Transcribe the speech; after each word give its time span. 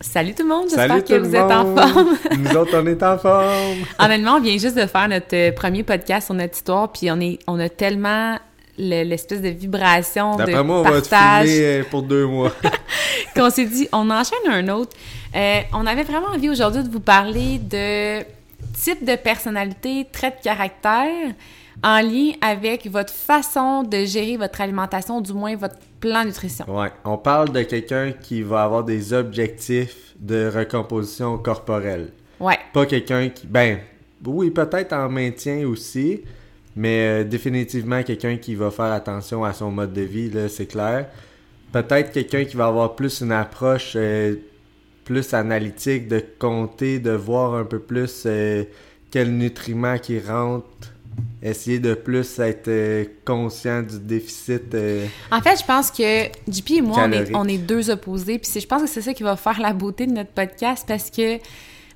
Salut 0.00 0.34
tout 0.34 0.42
le 0.42 0.48
monde, 0.50 0.64
j'espère 0.68 1.02
que 1.04 1.14
vous 1.14 1.34
êtes 1.34 1.40
en 1.50 1.74
forme. 1.74 2.16
Nous 2.38 2.56
autres, 2.56 2.78
on 2.80 2.86
est 2.86 3.02
en 3.02 3.16
forme. 3.18 3.78
Honnêtement, 3.98 4.34
on 4.36 4.40
vient 4.40 4.58
juste 4.58 4.76
de 4.76 4.86
faire 4.86 5.08
notre 5.08 5.34
euh, 5.34 5.52
premier 5.52 5.82
podcast 5.84 6.26
sur 6.26 6.34
notre 6.34 6.54
histoire, 6.54 6.92
puis 6.92 7.10
on 7.10 7.18
est, 7.18 7.38
on 7.46 7.58
a 7.58 7.70
tellement 7.70 8.38
le- 8.78 9.04
l'espèce 9.04 9.40
de 9.40 9.48
vibration 9.48 10.36
de 10.36 10.62
moi, 10.62 10.80
on 10.80 10.82
va 10.82 10.90
partage 11.00 11.46
filmer 11.48 11.64
euh, 11.64 11.82
pour 11.90 12.02
deux 12.02 12.26
mois. 12.26 12.52
qu'on 13.34 13.48
s'est 13.48 13.64
dit, 13.64 13.88
on 13.90 14.10
enchaîne 14.10 14.38
un 14.50 14.68
autre. 14.68 14.94
Euh, 15.34 15.60
on 15.72 15.86
avait 15.86 16.04
vraiment 16.04 16.28
envie 16.28 16.50
aujourd'hui 16.50 16.82
de 16.82 16.90
vous 16.90 17.00
parler 17.00 17.58
de 17.58 18.20
type 18.78 19.02
de 19.02 19.16
personnalité, 19.16 20.06
traits 20.12 20.38
de 20.40 20.44
caractère 20.44 21.32
en 21.82 22.00
lien 22.00 22.32
avec 22.40 22.86
votre 22.86 23.12
façon 23.12 23.82
de 23.82 24.04
gérer 24.04 24.36
votre 24.36 24.60
alimentation, 24.60 25.20
du 25.20 25.32
moins 25.32 25.56
votre 25.56 25.76
plan 26.00 26.24
nutrition. 26.24 26.64
Ouais, 26.68 26.90
on 27.04 27.18
parle 27.18 27.50
de 27.50 27.62
quelqu'un 27.62 28.12
qui 28.12 28.42
va 28.42 28.64
avoir 28.64 28.84
des 28.84 29.12
objectifs 29.12 30.14
de 30.18 30.50
recomposition 30.54 31.38
corporelle. 31.38 32.12
Ouais. 32.40 32.58
Pas 32.72 32.86
quelqu'un 32.86 33.28
qui. 33.28 33.46
Ben, 33.46 33.78
oui, 34.24 34.50
peut-être 34.50 34.92
en 34.92 35.08
maintien 35.08 35.66
aussi, 35.66 36.22
mais 36.74 37.22
euh, 37.22 37.24
définitivement 37.24 38.02
quelqu'un 38.02 38.36
qui 38.36 38.54
va 38.54 38.70
faire 38.70 38.92
attention 38.92 39.44
à 39.44 39.52
son 39.52 39.70
mode 39.70 39.92
de 39.92 40.02
vie, 40.02 40.30
là, 40.30 40.48
c'est 40.48 40.66
clair. 40.66 41.08
Peut-être 41.72 42.12
quelqu'un 42.12 42.44
qui 42.44 42.56
va 42.56 42.66
avoir 42.66 42.94
plus 42.94 43.20
une 43.20 43.32
approche 43.32 43.92
euh, 43.96 44.36
plus 45.04 45.34
analytique, 45.34 46.08
de 46.08 46.22
compter, 46.38 46.98
de 46.98 47.12
voir 47.12 47.54
un 47.54 47.64
peu 47.64 47.78
plus 47.78 48.24
euh, 48.26 48.64
quels 49.10 49.32
nutriments 49.32 49.98
qui 49.98 50.18
rentrent. 50.18 50.92
Essayer 51.42 51.78
de 51.78 51.94
plus 51.94 52.38
être 52.40 52.68
euh, 52.68 53.04
conscient 53.24 53.82
du 53.82 53.98
déficit. 53.98 54.74
euh, 54.74 55.06
En 55.30 55.40
fait, 55.40 55.58
je 55.60 55.64
pense 55.64 55.90
que 55.90 56.24
JP 56.50 56.70
et 56.72 56.80
moi, 56.82 57.04
on 57.06 57.12
est, 57.12 57.34
on 57.34 57.44
est 57.46 57.58
deux 57.58 57.90
opposés. 57.90 58.38
Puis 58.38 58.60
je 58.60 58.66
pense 58.66 58.82
que 58.82 58.88
c'est 58.88 59.02
ça 59.02 59.14
qui 59.14 59.22
va 59.22 59.36
faire 59.36 59.60
la 59.60 59.72
beauté 59.72 60.06
de 60.06 60.12
notre 60.12 60.30
podcast 60.30 60.84
parce 60.88 61.10
que 61.10 61.36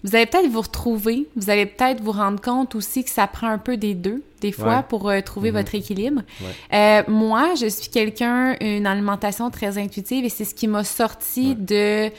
vous 0.02 0.14
allez 0.16 0.26
peut-être 0.26 0.48
vous 0.48 0.60
retrouver, 0.62 1.26
vous 1.36 1.50
allez 1.50 1.66
peut-être 1.66 2.00
vous 2.02 2.12
rendre 2.12 2.41
compte 2.41 2.74
aussi 2.74 3.04
que 3.04 3.10
ça 3.10 3.26
prend 3.26 3.48
un 3.48 3.58
peu 3.58 3.76
des 3.76 3.94
deux, 3.94 4.22
des 4.41 4.52
fois, 4.52 4.76
Ouais. 4.78 4.82
pour 4.88 5.10
euh, 5.10 5.20
trouver 5.20 5.50
Mhm. 5.50 5.56
votre 5.58 5.74
équilibre. 5.74 6.22
Ouais. 6.72 7.04
Moi, 7.08 7.54
je 7.60 7.66
suis 7.66 7.91
quelqu'un, 7.91 8.56
une 8.60 8.86
alimentation 8.86 9.50
très 9.50 9.76
intuitive 9.78 10.24
et 10.24 10.28
c'est 10.30 10.44
ce 10.46 10.54
qui 10.54 10.68
m'a 10.68 10.84
sorti 10.84 11.54
de, 11.54 12.10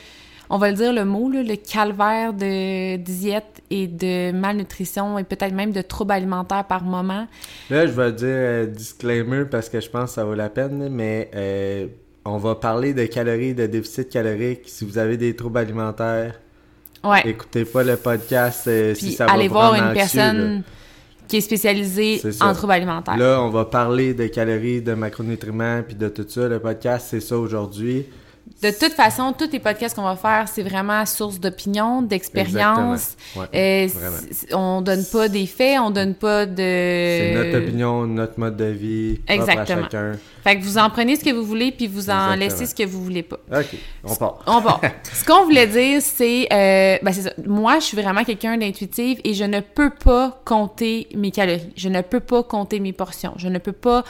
on 0.54 0.58
va 0.58 0.70
le 0.70 0.76
dire 0.76 0.92
le 0.92 1.04
mot, 1.06 1.30
là, 1.30 1.42
le 1.42 1.56
calvaire 1.56 2.34
de 2.34 2.96
diète 2.98 3.62
et 3.70 3.86
de 3.86 4.32
malnutrition 4.32 5.18
et 5.18 5.24
peut-être 5.24 5.54
même 5.54 5.72
de 5.72 5.80
troubles 5.80 6.12
alimentaires 6.12 6.64
par 6.66 6.84
moment. 6.84 7.26
Là, 7.70 7.86
je 7.86 7.92
vais 7.92 8.12
dire 8.12 8.26
euh, 8.28 8.66
disclaimer 8.66 9.46
parce 9.46 9.70
que 9.70 9.80
je 9.80 9.88
pense 9.88 10.10
que 10.10 10.14
ça 10.16 10.24
vaut 10.24 10.34
la 10.34 10.50
peine, 10.50 10.90
mais 10.90 11.30
euh, 11.34 11.86
on 12.26 12.36
va 12.36 12.54
parler 12.54 12.92
de 12.92 13.06
calories, 13.06 13.54
de 13.54 13.66
déficit 13.66 14.10
calorique. 14.10 14.60
Si 14.66 14.84
vous 14.84 14.98
avez 14.98 15.16
des 15.16 15.34
troubles 15.34 15.58
alimentaires, 15.58 16.38
Ouais. 17.02 17.22
écoutez 17.24 17.64
pas 17.64 17.82
le 17.82 17.96
podcast 17.96 18.68
euh, 18.68 18.92
Puis 18.92 19.06
si 19.06 19.12
ça 19.12 19.26
va 19.26 19.32
vous 19.36 19.48
voir 19.48 19.74
une 19.74 19.80
anxieux, 19.82 19.94
personne 19.94 20.62
qui 21.26 21.38
est 21.38 22.30
ça. 22.30 22.46
en 22.46 22.52
troubles 22.52 22.74
alimentaires. 22.74 23.16
Là. 23.16 23.32
Là, 23.32 23.42
on 23.42 23.48
va 23.48 23.64
parler 23.64 24.12
de 24.14 24.26
calories, 24.26 24.82
de 24.82 24.92
macronutriments, 24.92 25.82
puis 25.82 25.96
de 25.96 26.08
tout 26.08 26.26
ça. 26.28 26.46
Le 26.46 26.58
podcast, 26.60 27.06
c'est 27.10 27.20
ça 27.20 27.38
aujourd'hui. 27.38 28.04
De 28.62 28.70
toute 28.70 28.92
façon, 28.92 29.34
tous 29.36 29.50
les 29.52 29.58
podcasts 29.58 29.96
qu'on 29.96 30.04
va 30.04 30.14
faire, 30.14 30.46
c'est 30.46 30.62
vraiment 30.62 31.04
source 31.04 31.40
d'opinion, 31.40 32.00
d'expérience. 32.02 33.16
Euh, 33.36 33.40
Ouais, 33.40 33.88
c- 33.88 34.54
on 34.54 34.80
donne 34.82 35.04
pas 35.04 35.28
des 35.28 35.46
faits, 35.46 35.78
on 35.80 35.90
donne 35.90 36.14
pas 36.14 36.46
de... 36.46 36.54
C'est 36.56 37.34
notre 37.34 37.58
opinion, 37.58 38.06
notre 38.06 38.38
mode 38.38 38.56
de 38.56 38.66
vie, 38.66 39.20
Exactement. 39.26 39.80
à 39.80 39.84
chacun. 39.90 40.12
Fait 40.44 40.58
que 40.58 40.62
vous 40.64 40.78
en 40.78 40.90
prenez 40.90 41.16
ce 41.16 41.24
que 41.24 41.30
vous 41.30 41.44
voulez, 41.44 41.72
puis 41.72 41.88
vous 41.88 42.08
en 42.08 42.32
Exactement. 42.32 42.36
laissez 42.36 42.66
ce 42.66 42.74
que 42.74 42.84
vous 42.84 43.02
voulez 43.02 43.22
pas. 43.24 43.38
OK, 43.52 43.66
on 44.04 44.14
part. 44.14 44.38
On 44.46 44.60
va. 44.60 44.80
Ce 45.12 45.24
qu'on 45.24 45.44
voulait 45.44 45.66
dire, 45.66 46.00
c'est, 46.00 46.46
euh, 46.52 46.98
ben 47.02 47.12
c'est 47.12 47.22
ça. 47.22 47.32
Moi, 47.46 47.78
je 47.80 47.84
suis 47.84 47.96
vraiment 48.00 48.22
quelqu'un 48.24 48.56
d'intuitive 48.56 49.20
et 49.24 49.34
je 49.34 49.44
ne 49.44 49.60
peux 49.60 49.90
pas 49.90 50.40
compter 50.44 51.08
mes 51.16 51.30
calories. 51.30 51.72
Je 51.76 51.88
ne 51.88 52.00
peux 52.00 52.20
pas 52.20 52.42
compter 52.42 52.80
mes 52.80 52.92
portions. 52.92 53.34
Je 53.36 53.48
ne 53.48 53.58
peux 53.58 53.72
pas 53.72 54.04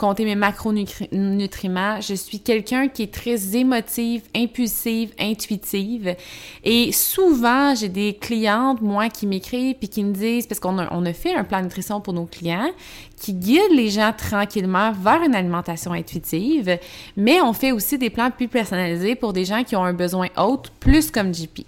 compter 0.00 0.24
mes 0.24 0.34
macronutriments. 0.34 2.00
Je 2.00 2.14
suis 2.14 2.40
quelqu'un 2.40 2.88
qui 2.88 3.02
est 3.02 3.12
très 3.12 3.54
émotive, 3.54 4.22
impulsive, 4.34 5.12
intuitive. 5.20 6.16
Et 6.64 6.90
souvent, 6.92 7.74
j'ai 7.74 7.90
des 7.90 8.14
clientes, 8.14 8.80
moi, 8.80 9.10
qui 9.10 9.26
m'écrivent 9.26 9.76
puis 9.76 9.90
qui 9.90 10.02
me 10.02 10.14
disent, 10.14 10.46
parce 10.46 10.58
qu'on 10.58 10.78
a, 10.78 10.88
on 10.90 11.04
a 11.04 11.12
fait 11.12 11.34
un 11.34 11.44
plan 11.44 11.58
de 11.58 11.64
nutrition 11.64 12.00
pour 12.00 12.14
nos 12.14 12.24
clients, 12.24 12.70
qui 13.18 13.34
guide 13.34 13.72
les 13.74 13.90
gens 13.90 14.14
tranquillement 14.16 14.92
vers 14.92 15.22
une 15.22 15.34
alimentation 15.34 15.92
intuitive, 15.92 16.78
mais 17.18 17.42
on 17.42 17.52
fait 17.52 17.72
aussi 17.72 17.98
des 17.98 18.08
plans 18.08 18.30
plus 18.30 18.48
personnalisés 18.48 19.16
pour 19.16 19.34
des 19.34 19.44
gens 19.44 19.64
qui 19.64 19.76
ont 19.76 19.84
un 19.84 19.92
besoin 19.92 20.28
autre, 20.38 20.70
plus 20.80 21.10
comme 21.10 21.34
JP. 21.34 21.52
Puis 21.54 21.66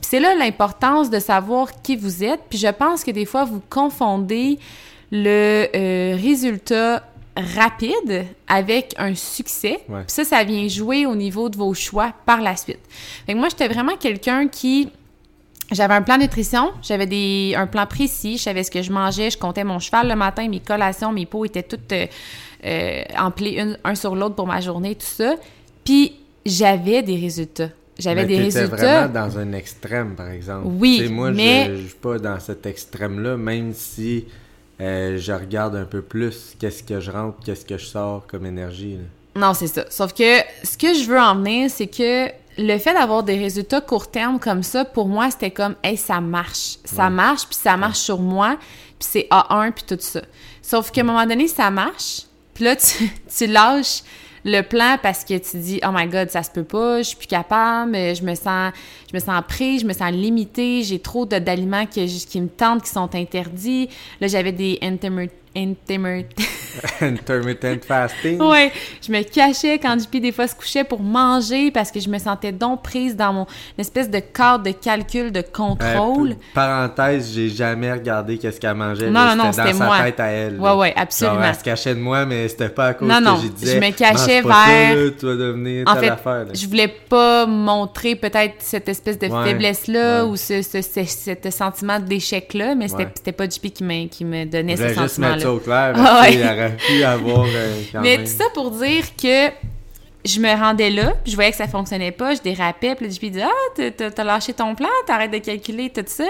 c'est 0.00 0.20
là 0.20 0.34
l'importance 0.34 1.10
de 1.10 1.18
savoir 1.18 1.82
qui 1.82 1.96
vous 1.96 2.24
êtes. 2.24 2.40
Puis 2.48 2.58
je 2.58 2.68
pense 2.68 3.04
que 3.04 3.10
des 3.10 3.26
fois, 3.26 3.44
vous 3.44 3.60
confondez 3.68 4.58
le 5.10 5.66
euh, 5.74 6.16
résultat 6.16 7.02
rapide 7.36 8.26
avec 8.46 8.94
un 8.98 9.14
succès. 9.14 9.78
Ouais. 9.88 10.00
Puis 10.06 10.08
ça, 10.14 10.24
ça 10.24 10.44
vient 10.44 10.66
jouer 10.68 11.06
au 11.06 11.14
niveau 11.16 11.48
de 11.48 11.56
vos 11.56 11.74
choix 11.74 12.12
par 12.26 12.40
la 12.40 12.56
suite. 12.56 12.78
Fait 13.26 13.32
que 13.34 13.38
moi, 13.38 13.48
j'étais 13.48 13.68
vraiment 13.68 13.96
quelqu'un 13.96 14.48
qui 14.48 14.88
j'avais 15.72 15.94
un 15.94 16.02
plan 16.02 16.18
nutrition, 16.18 16.72
j'avais 16.82 17.06
des 17.06 17.54
un 17.56 17.66
plan 17.66 17.86
précis, 17.86 18.36
je 18.36 18.42
savais 18.42 18.62
ce 18.62 18.70
que 18.70 18.82
je 18.82 18.92
mangeais, 18.92 19.30
je 19.30 19.38
comptais 19.38 19.64
mon 19.64 19.78
cheval 19.78 20.08
le 20.08 20.14
matin, 20.14 20.46
mes 20.48 20.60
collations, 20.60 21.10
mes 21.10 21.24
pots 21.26 21.44
étaient 21.46 21.62
toutes 21.62 21.90
euh, 21.92 22.06
euh, 22.66 23.02
empilées 23.18 23.58
une- 23.60 23.78
un 23.82 23.94
sur 23.94 24.14
l'autre 24.14 24.34
pour 24.34 24.46
ma 24.46 24.60
journée, 24.60 24.94
tout 24.94 25.06
ça. 25.06 25.36
Puis 25.84 26.16
j'avais 26.44 27.02
des 27.02 27.16
résultats. 27.16 27.70
J'avais 27.98 28.24
des 28.26 28.38
résultats. 28.38 28.76
vraiment 29.06 29.12
dans 29.12 29.38
un 29.38 29.52
extrême, 29.52 30.14
par 30.16 30.28
exemple. 30.30 30.66
Oui, 30.66 31.08
moi, 31.10 31.30
mais- 31.30 31.66
je 31.68 31.76
je 31.76 31.86
suis 31.86 31.94
pas 31.96 32.18
dans 32.18 32.38
cet 32.40 32.66
extrême-là, 32.66 33.36
même 33.36 33.72
si 33.72 34.24
euh, 34.80 35.16
je 35.18 35.32
regarde 35.32 35.76
un 35.76 35.84
peu 35.84 36.02
plus 36.02 36.54
qu'est-ce 36.58 36.82
que 36.82 37.00
je 37.00 37.10
rentre, 37.10 37.38
qu'est-ce 37.44 37.64
que 37.64 37.78
je 37.78 37.86
sors 37.86 38.26
comme 38.26 38.46
énergie. 38.46 38.96
là. 38.96 39.40
Non, 39.48 39.54
c'est 39.54 39.66
ça. 39.66 39.84
Sauf 39.90 40.12
que 40.12 40.40
ce 40.62 40.76
que 40.78 40.94
je 40.94 41.04
veux 41.04 41.18
en 41.18 41.34
venir, 41.36 41.68
c'est 41.70 41.88
que 41.88 42.28
le 42.56 42.78
fait 42.78 42.92
d'avoir 42.94 43.24
des 43.24 43.36
résultats 43.36 43.80
court 43.80 44.08
terme 44.10 44.38
comme 44.38 44.62
ça, 44.62 44.84
pour 44.84 45.08
moi, 45.08 45.30
c'était 45.30 45.50
comme, 45.50 45.74
hey, 45.82 45.96
ça 45.96 46.20
marche. 46.20 46.76
Ça 46.84 47.04
Ouais. 47.04 47.10
marche, 47.10 47.46
puis 47.46 47.56
ça 47.60 47.76
marche 47.76 47.98
sur 47.98 48.20
moi, 48.20 48.56
puis 48.98 49.08
c'est 49.10 49.26
A1, 49.30 49.72
puis 49.72 49.84
tout 49.86 49.96
ça. 50.00 50.22
Sauf 50.62 50.90
qu'à 50.92 51.00
un 51.00 51.04
moment 51.04 51.26
donné, 51.26 51.48
ça 51.48 51.68
marche, 51.70 52.22
puis 52.54 52.64
là, 52.64 52.76
tu, 52.76 53.10
tu 53.36 53.46
lâches 53.46 54.02
le 54.44 54.60
plan 54.60 54.98
parce 55.02 55.24
que 55.24 55.38
tu 55.38 55.58
dis, 55.58 55.80
oh 55.86 55.90
my 55.92 56.06
god, 56.06 56.30
ça 56.30 56.42
se 56.42 56.50
peut 56.50 56.64
pas, 56.64 56.98
je 56.98 57.08
suis 57.08 57.16
plus 57.16 57.26
capable, 57.26 57.94
je 57.94 58.22
me 58.22 58.34
sens, 58.34 58.72
je 59.10 59.16
me 59.16 59.20
sens 59.20 59.42
prise, 59.48 59.82
je 59.82 59.86
me 59.86 59.92
sens 59.92 60.12
limitée, 60.12 60.82
j'ai 60.82 60.98
trop 60.98 61.24
d'aliments 61.24 61.86
qui 61.86 62.40
me 62.40 62.48
tentent, 62.48 62.82
qui 62.82 62.90
sont 62.90 63.14
interdits. 63.14 63.88
Là, 64.20 64.26
j'avais 64.28 64.52
des 64.52 64.78
intermittent 64.82 65.32
Intermittent 67.00 67.84
fasting. 67.84 68.40
Ouais, 68.40 68.72
je 69.06 69.12
me 69.12 69.22
cachais 69.22 69.78
quand 69.78 69.96
JP 69.98 70.16
des 70.20 70.32
fois 70.32 70.46
se 70.48 70.54
couchait 70.54 70.84
pour 70.84 71.00
manger 71.00 71.70
parce 71.70 71.90
que 71.90 72.00
je 72.00 72.08
me 72.08 72.18
sentais 72.18 72.52
donc 72.52 72.82
prise 72.82 73.14
dans 73.16 73.32
mon 73.32 73.46
espèce 73.78 74.10
de 74.10 74.18
cadre 74.18 74.64
de 74.64 74.70
calcul, 74.72 75.30
de 75.30 75.38
Euh, 75.40 75.42
contrôle. 75.52 76.30
p- 76.30 76.36
parenthèse, 76.54 77.32
j'ai 77.34 77.48
jamais 77.48 77.92
regardé 77.92 78.38
qu'est-ce 78.38 78.58
qu'elle 78.60 78.74
mangeait. 78.74 79.06
Non, 79.10 79.20
là. 79.20 79.34
non, 79.36 79.44
non, 79.44 79.52
C'était 79.52 79.72
dans 79.72 79.84
moi. 79.84 79.98
sa 79.98 80.04
tête 80.04 80.20
à 80.20 80.26
elle. 80.26 80.54
Ouais, 80.58 80.68
là. 80.68 80.76
ouais, 80.76 80.92
absolument. 80.96 81.36
Genre, 81.36 81.44
elle 81.44 81.54
se 81.54 81.64
cachait 81.64 81.94
de 81.94 82.00
moi, 82.00 82.26
mais 82.26 82.48
c'était 82.48 82.68
pas 82.68 82.86
à 82.88 82.94
cause 82.94 83.08
Non, 83.08 83.18
que 83.18 83.24
non, 83.24 83.38
j'ai 83.42 83.48
disais, 83.50 83.74
je 83.74 83.80
me 83.86 83.90
cachais 83.92 84.42
ça, 84.42 84.64
vers- 84.66 85.16
tu 85.18 85.26
vas 85.26 85.34
devenir 85.36 85.84
En 85.88 85.96
fait, 85.96 86.08
affaire. 86.08 86.46
je 86.52 86.66
voulais 86.66 86.88
pas 86.88 87.46
montrer 87.46 88.16
peut-être 88.16 88.54
cette 88.58 88.88
espèce 88.88 89.18
de 89.18 89.28
Ouais, 89.28 89.44
faiblesse-là 89.44 90.24
ouais. 90.24 90.30
ou 90.30 90.36
ce, 90.36 90.62
ce, 90.62 90.82
ce- 90.82 91.04
ce 91.42 91.50
sentiment 91.50 91.98
d'échec-là, 92.00 92.74
mais 92.74 92.88
c'était 92.88 93.04
Ouais. 93.04 93.10
c'était 93.14 93.32
pas 93.32 93.48
JP 93.48 93.66
qui 93.72 93.84
me, 93.84 94.06
qui 94.08 94.24
me 94.24 94.44
donnait 94.44 94.76
Je 94.76 94.88
ce 94.88 94.94
sentiment-là. 94.94 95.38
Ça 95.44 95.52
au 95.52 95.58
clair, 95.58 95.92
Ah 95.96 96.02
parce 96.02 96.28
qu'il 96.30 96.40
ouais. 96.40 96.44
aurait 96.52 96.76
pu 96.76 97.04
avoir 97.04 97.44
euh, 97.46 97.82
quand 97.92 98.00
Mais 98.00 98.16
même. 98.16 98.26
tout 98.26 98.32
ça 98.36 98.44
pour 98.54 98.70
dire 98.72 99.04
que 99.16 99.50
je 100.24 100.40
me 100.40 100.52
rendais 100.58 100.90
là, 100.90 101.12
puis 101.22 101.30
je 101.32 101.36
voyais 101.36 101.50
que 101.50 101.56
ça 101.56 101.68
fonctionnait 101.68 102.10
pas, 102.12 102.34
je 102.34 102.40
dérapais, 102.40 102.94
puis 102.94 103.06
là, 103.06 103.12
je 103.20 103.26
me 103.26 103.30
disais 103.30 103.44
«Ah, 103.46 104.10
t'as- 104.10 104.24
lâché 104.24 104.52
ton 104.54 104.74
plan, 104.74 104.88
t'arrêtes 105.06 105.30
de 105.32 105.38
calculer, 105.38 105.90
tout 105.90 106.02
ça.» 106.06 106.24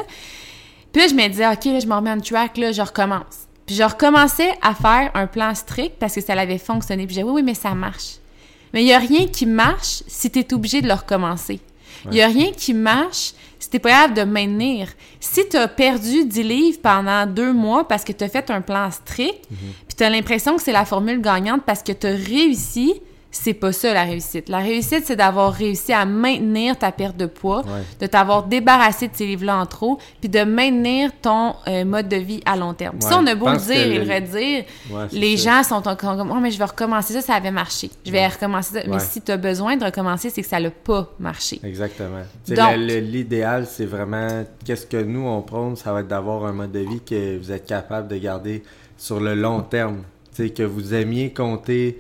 Puis 0.93 1.03
là, 1.03 1.09
je 1.09 1.15
me 1.15 1.29
disais 1.29 1.47
«OK, 1.53 1.65
là, 1.67 1.81
je 1.81 1.87
me 1.87 1.95
remets 1.95 2.11
en 2.11 2.21
track, 2.21 2.57
là, 2.57 2.73
je 2.73 2.83
recommence.» 2.83 3.47
Puis 3.67 3.77
je 3.77 3.83
recommençais 3.83 4.53
à 4.63 4.75
faire 4.75 5.11
un 5.15 5.27
plan 5.27 5.55
strict 5.55 5.95
parce 5.99 6.15
que 6.15 6.21
ça 6.21 6.35
l'avait 6.35 6.59
fonctionné. 6.59 7.07
Puis 7.07 7.15
je 7.15 7.21
disais 7.21 7.29
«Oui, 7.33 7.37
oui, 7.37 7.43
mais 7.43 7.55
ça 7.55 7.71
marche.» 7.75 8.17
Mais 8.75 8.83
il 8.83 8.89
y 8.89 8.93
a 8.93 8.99
rien 8.99 9.27
qui 9.29 9.47
marche 9.47 10.03
si 10.09 10.29
t'es 10.31 10.53
obligé 10.53 10.83
de 10.83 10.89
le 10.89 10.95
recommencer. 10.95 11.61
Il 12.11 12.17
y 12.17 12.21
a 12.23 12.27
rien 12.27 12.51
qui 12.51 12.75
marche 12.75 13.33
t'es 13.75 13.81
pas 13.81 13.91
capable 13.91 14.15
de 14.15 14.23
maintenir. 14.23 14.87
Si 15.19 15.49
t'as 15.49 15.67
perdu 15.67 16.25
10 16.27 16.43
livres 16.45 16.79
pendant 16.81 17.27
deux 17.27 17.53
mois 17.53 17.89
parce 17.89 18.05
que 18.05 18.13
t'as 18.13 18.29
fait 18.29 18.49
un 18.53 18.61
plan 18.61 18.89
strict, 18.93 19.35
Mhm. 19.51 19.57
puis 19.89 19.97
t'as 19.97 20.11
l'impression 20.11 20.55
que 20.55 20.63
c'est 20.63 20.71
la 20.71 20.85
formule 20.85 21.21
gagnante 21.21 21.63
parce 21.67 21.83
que 21.83 21.91
t'as 21.91 22.15
réussi, 22.15 22.95
c'est 23.37 23.53
pas 23.55 23.73
ça 23.73 23.93
la 23.93 24.05
réussite. 24.05 24.49
La 24.49 24.59
réussite, 24.59 25.03
c'est 25.07 25.17
d'avoir 25.17 25.53
réussi 25.53 25.93
à 25.93 26.05
maintenir 26.05 26.79
ta 26.79 26.93
perte 26.93 27.17
de 27.17 27.27
poids, 27.27 27.63
Ouais. 27.63 27.83
de 28.01 28.07
t'avoir 28.07 28.45
débarrassé 28.45 29.09
de 29.09 29.15
ces 29.15 29.27
livres-là 29.27 29.57
en 29.59 29.67
trop, 29.67 29.99
puis 30.21 30.29
de 30.29 30.43
maintenir 30.45 31.11
ton 31.21 31.55
euh, 31.69 31.85
mode 31.85 32.09
de 32.09 32.17
vie 32.17 32.41
à 32.47 32.57
long 32.57 32.75
terme. 32.75 32.97
Ouais, 32.97 33.09
ça, 33.09 33.19
on 33.21 33.27
a 33.27 33.35
beau 33.35 33.49
le 33.51 33.57
dire 33.59 33.75
et 33.77 33.99
le- 34.05 34.15
redire, 34.15 34.65
Ouais, 34.91 35.07
les 35.13 35.37
ça. 35.37 35.63
gens 35.63 35.63
sont 35.69 35.89
encore 35.89 36.17
comme, 36.17 36.31
oh, 36.31 36.41
mais 36.41 36.51
je 36.51 36.59
vais 36.59 36.65
recommencer 36.65 37.13
ça, 37.15 37.21
ça 37.21 37.35
avait 37.35 37.51
marché. 37.51 37.91
Je 38.07 38.11
vais 38.13 38.27
recommencer 38.27 38.75
ça. 38.81 38.87
Mais 38.89 38.99
si 39.01 39.21
tu 39.21 39.33
as 39.33 39.37
besoin 39.37 39.77
de 39.77 39.85
recommencer, 39.85 40.31
c'est 40.31 40.43
que 40.43 40.49
ça 40.49 40.61
l'a 40.61 40.71
pas 40.71 41.11
marché. 41.19 41.61
Exactement. 41.65 42.23
L'idéal, 42.77 43.67
c'est 43.67 43.87
vraiment 43.87 44.45
qu'est-ce 44.65 44.87
que 44.87 44.97
nous, 45.03 45.27
on 45.27 45.43
prône, 45.43 45.77
ça 45.77 45.93
va 45.93 46.01
être 46.01 46.09
d'avoir 46.09 46.45
un 46.47 46.53
mode 46.53 46.73
de 46.73 46.81
vie 46.81 47.01
que 47.01 47.39
vous 47.39 47.51
êtes 47.53 47.67
capable 47.67 48.09
de 48.09 48.17
garder 48.17 48.63
sur 48.97 49.21
le 49.21 49.35
long 49.35 49.61
terme. 49.63 50.03
Tu 50.35 50.45
sais, 50.45 50.51
que 50.51 50.63
vous 50.63 50.95
aimiez 50.95 51.33
compter 51.33 51.99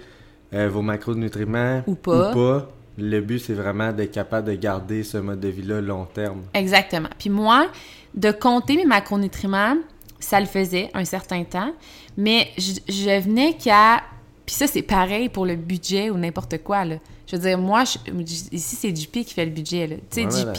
euh, 0.54 0.68
vos 0.68 0.82
macronutriments 0.82 1.82
Ou 1.86 1.94
pas. 1.94 2.68
Le 2.96 3.20
but, 3.20 3.40
c'est 3.40 3.54
vraiment 3.54 3.92
d'être 3.92 4.12
capable 4.12 4.48
de 4.48 4.54
garder 4.54 5.02
ce 5.02 5.18
mode 5.18 5.40
de 5.40 5.48
vie-là 5.48 5.80
long 5.80 6.04
terme. 6.04 6.42
Exactement. 6.54 7.08
Puis 7.18 7.28
moi, 7.28 7.66
de 8.14 8.30
compter 8.30 8.76
mes 8.76 8.84
macronutriments, 8.84 9.76
ça 10.20 10.38
le 10.38 10.46
faisait 10.46 10.90
un 10.94 11.04
certain 11.04 11.42
temps, 11.42 11.72
mais 12.16 12.48
je, 12.56 12.72
je 12.88 13.20
venais 13.20 13.54
qu'à... 13.54 14.02
Puis 14.46 14.54
ça, 14.54 14.66
c'est 14.66 14.82
pareil 14.82 15.28
pour 15.30 15.46
le 15.46 15.56
budget 15.56 16.10
ou 16.10 16.18
n'importe 16.18 16.58
quoi, 16.62 16.84
là. 16.84 16.96
Je 17.26 17.36
veux 17.36 17.42
dire, 17.42 17.56
moi, 17.56 17.84
je- 17.84 17.96
ici, 18.52 18.76
c'est 18.76 18.94
JP 18.94 19.24
qui 19.24 19.32
fait 19.32 19.46
le 19.46 19.50
budget. 19.50 19.88
Tu 20.10 20.20
sais, 20.20 20.26
voilà. 20.42 20.52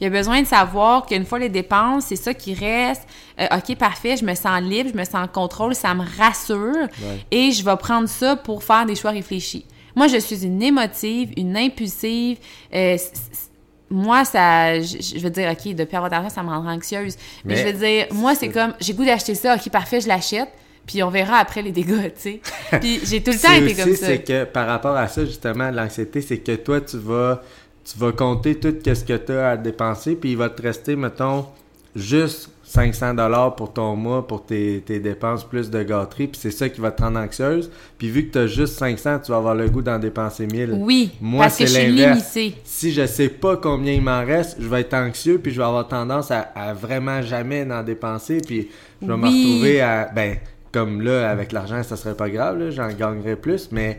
Il 0.00 0.06
a 0.06 0.10
besoin 0.10 0.42
de 0.42 0.46
savoir 0.46 1.06
qu'une 1.06 1.24
fois 1.24 1.38
les 1.38 1.48
dépenses, 1.48 2.06
c'est 2.06 2.16
ça 2.16 2.34
qui 2.34 2.52
reste. 2.54 3.06
Euh, 3.40 3.46
OK, 3.56 3.76
parfait, 3.76 4.16
je 4.16 4.24
me 4.24 4.34
sens 4.34 4.60
libre, 4.60 4.90
je 4.92 4.98
me 4.98 5.04
sens 5.04 5.14
en 5.24 5.28
contrôle, 5.28 5.76
ça 5.76 5.94
me 5.94 6.02
rassure. 6.18 6.88
Et 7.30 7.52
je 7.52 7.64
vais 7.64 7.76
prendre 7.76 8.08
ça 8.08 8.34
pour 8.34 8.64
faire 8.64 8.84
des 8.86 8.96
choix 8.96 9.12
réfléchis. 9.12 9.64
Moi, 9.94 10.08
je 10.08 10.16
suis 10.18 10.44
une 10.44 10.60
émotive, 10.62 11.30
une 11.36 11.56
impulsive. 11.56 12.38
euh, 12.74 12.96
moi, 13.92 14.24
ça, 14.24 14.80
je, 14.80 14.96
je 15.00 15.18
veux 15.18 15.30
dire, 15.30 15.50
OK, 15.50 15.74
depuis 15.74 15.96
avoir 15.96 16.10
d'argent, 16.10 16.28
ça 16.28 16.42
me 16.44 16.48
rendra 16.48 16.72
anxieuse. 16.74 17.16
Mais, 17.44 17.54
Mais 17.54 17.60
je 17.60 17.66
veux 17.66 17.78
dire, 17.86 18.06
moi, 18.12 18.34
c'est 18.36 18.48
comme, 18.48 18.72
j'ai 18.80 18.94
goût 18.94 19.04
d'acheter 19.04 19.34
ça, 19.34 19.56
OK, 19.56 19.68
parfait, 19.70 20.00
je 20.00 20.06
l'achète, 20.08 20.48
puis 20.86 21.02
on 21.02 21.10
verra 21.10 21.36
après 21.36 21.62
les 21.62 21.72
dégâts, 21.72 22.12
tu 22.14 22.20
sais. 22.20 22.40
Puis 22.80 23.00
j'ai 23.04 23.22
tout 23.22 23.30
le 23.30 23.38
temps 23.38 23.52
été 23.52 23.66
aussi, 23.66 23.76
comme 23.76 23.94
ça. 23.94 24.06
c'est 24.06 24.22
que 24.22 24.44
par 24.44 24.66
rapport 24.66 24.96
à 24.96 25.06
ça, 25.08 25.24
justement, 25.24 25.70
l'anxiété, 25.70 26.20
c'est 26.20 26.38
que 26.38 26.56
toi, 26.56 26.80
tu 26.80 26.98
vas, 26.98 27.42
tu 27.84 27.98
vas 27.98 28.12
compter 28.12 28.56
tout 28.56 28.74
ce 28.84 29.04
que 29.04 29.16
tu 29.16 29.32
as 29.32 29.50
à 29.50 29.56
dépenser, 29.56 30.16
puis 30.16 30.32
il 30.32 30.36
va 30.36 30.48
te 30.48 30.62
rester, 30.62 30.96
mettons, 30.96 31.46
juste 31.94 32.50
500 32.70 33.14
dollars 33.14 33.56
pour 33.56 33.72
ton 33.72 33.96
mois, 33.96 34.24
pour 34.24 34.46
tes, 34.46 34.80
tes 34.86 35.00
dépenses 35.00 35.42
plus 35.42 35.70
de 35.70 35.82
gâterie, 35.82 36.28
puis 36.28 36.40
c'est 36.40 36.52
ça 36.52 36.68
qui 36.68 36.80
va 36.80 36.92
te 36.92 37.02
rendre 37.02 37.18
anxieuse. 37.18 37.68
Puis 37.98 38.08
vu 38.08 38.28
que 38.28 38.32
tu 38.32 38.38
as 38.38 38.46
juste 38.46 38.78
500, 38.78 39.20
tu 39.24 39.32
vas 39.32 39.38
avoir 39.38 39.56
le 39.56 39.68
goût 39.68 39.82
d'en 39.82 39.98
dépenser 39.98 40.46
1000. 40.46 40.76
Oui, 40.78 41.10
Moi, 41.20 41.44
parce 41.44 41.58
que 41.58 41.66
je 41.66 41.72
c'est 41.72 41.84
suis 41.86 41.92
limitée. 41.92 42.54
Si 42.62 42.92
je 42.92 43.06
sais 43.06 43.28
pas 43.28 43.56
combien 43.56 43.92
il 43.92 44.02
m'en 44.02 44.24
reste, 44.24 44.56
je 44.60 44.68
vais 44.68 44.82
être 44.82 44.94
anxieux, 44.94 45.40
puis 45.42 45.50
je 45.50 45.58
vais 45.58 45.66
avoir 45.66 45.88
tendance 45.88 46.30
à, 46.30 46.42
à 46.54 46.72
vraiment 46.72 47.22
jamais 47.22 47.66
en 47.68 47.82
dépenser, 47.82 48.38
puis 48.38 48.68
je 49.02 49.06
vais 49.06 49.16
me 49.16 49.26
retrouver 49.26 49.80
à... 49.80 50.08
Ben, 50.14 50.36
comme 50.72 51.02
là, 51.02 51.30
avec 51.30 51.52
l'argent, 51.52 51.82
ça 51.82 51.96
serait 51.96 52.16
pas 52.16 52.30
grave, 52.30 52.70
j'en 52.70 52.88
gagnerais 52.88 53.36
plus, 53.36 53.70
mais 53.72 53.98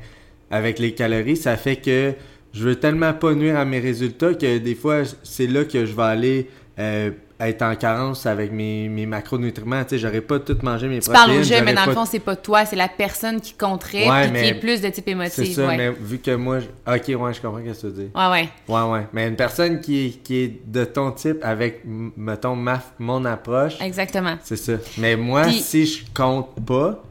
avec 0.50 0.79
les 0.79 0.94
calories, 0.94 1.38
ça 1.38 1.57
fait 1.57 1.77
que 1.77 2.13
je 2.53 2.63
veux 2.63 2.75
tellement 2.75 3.13
pas 3.13 3.33
nuire 3.33 3.57
à 3.57 3.65
mes 3.65 3.79
résultats 3.79 4.33
que 4.33 4.57
des 4.57 4.75
fois, 4.75 5.03
c'est 5.23 5.47
là 5.47 5.63
que 5.63 5.85
je 5.85 5.95
vais 5.95 6.03
aller 6.03 6.50
euh, 6.79 7.12
être 7.39 7.62
en 7.63 7.75
carence 7.75 8.25
avec 8.27 8.51
mes, 8.51 8.88
mes 8.88 9.06
macronutriments. 9.07 9.83
Tu 9.83 9.89
sais, 9.91 9.97
j'aurais 9.97 10.21
pas 10.21 10.39
tout 10.39 10.57
mangé 10.63 10.88
mes 10.88 11.00
Tu 11.00 11.09
parles 11.09 11.31
au 11.31 11.44
jeu, 11.44 11.56
mais 11.63 11.73
dans 11.73 11.85
le 11.85 11.94
fond, 11.94 12.06
c'est 12.06 12.19
pas 12.19 12.35
toi, 12.35 12.65
c'est 12.65 12.75
la 12.75 12.88
personne 12.88 13.41
qui 13.41 13.53
compterait, 13.53 14.07
Ouais, 14.07 14.21
puis 14.27 14.27
qui 14.27 14.33
mais 14.33 14.47
est 14.50 14.53
plus 14.59 14.79
de 14.81 14.89
type 14.89 15.03
C'est 15.06 15.12
émotif. 15.12 15.56
ça, 15.56 15.68
ouais. 15.68 15.77
mais 15.77 15.89
vu 15.91 16.19
que 16.19 16.31
moi... 16.35 16.59
je- 16.59 16.65
Ok, 16.65 17.19
ouais, 17.21 17.33
je 17.33 17.41
comprends 17.41 17.59
ce 17.65 17.71
que 17.71 17.79
tu 17.79 17.85
veux 17.88 17.91
dire. 17.94 18.09
ouais, 18.15 18.29
ouais. 18.29 18.50
Ouais, 18.68 18.91
ouais. 18.91 19.07
Mais 19.13 19.27
une 19.27 19.35
personne 19.35 19.79
qui 19.81 20.06
est, 20.06 20.09
qui 20.23 20.38
est 20.38 20.62
de 20.68 20.85
ton 20.85 21.12
type 21.12 21.38
avec, 21.41 21.81
mettons, 21.85 22.56
ma, 22.56 22.79
mon 23.00 23.25
approche, 23.25 23.81
Exactement. 23.81 24.35
c'est 24.44 24.56
ça. 24.57 24.73
Mais 24.97 25.15
moi, 25.15 25.44
Puis- 25.44 25.59
si 25.59 25.85
je 25.88 26.03
compte 26.13 26.63
pas, 26.65 27.01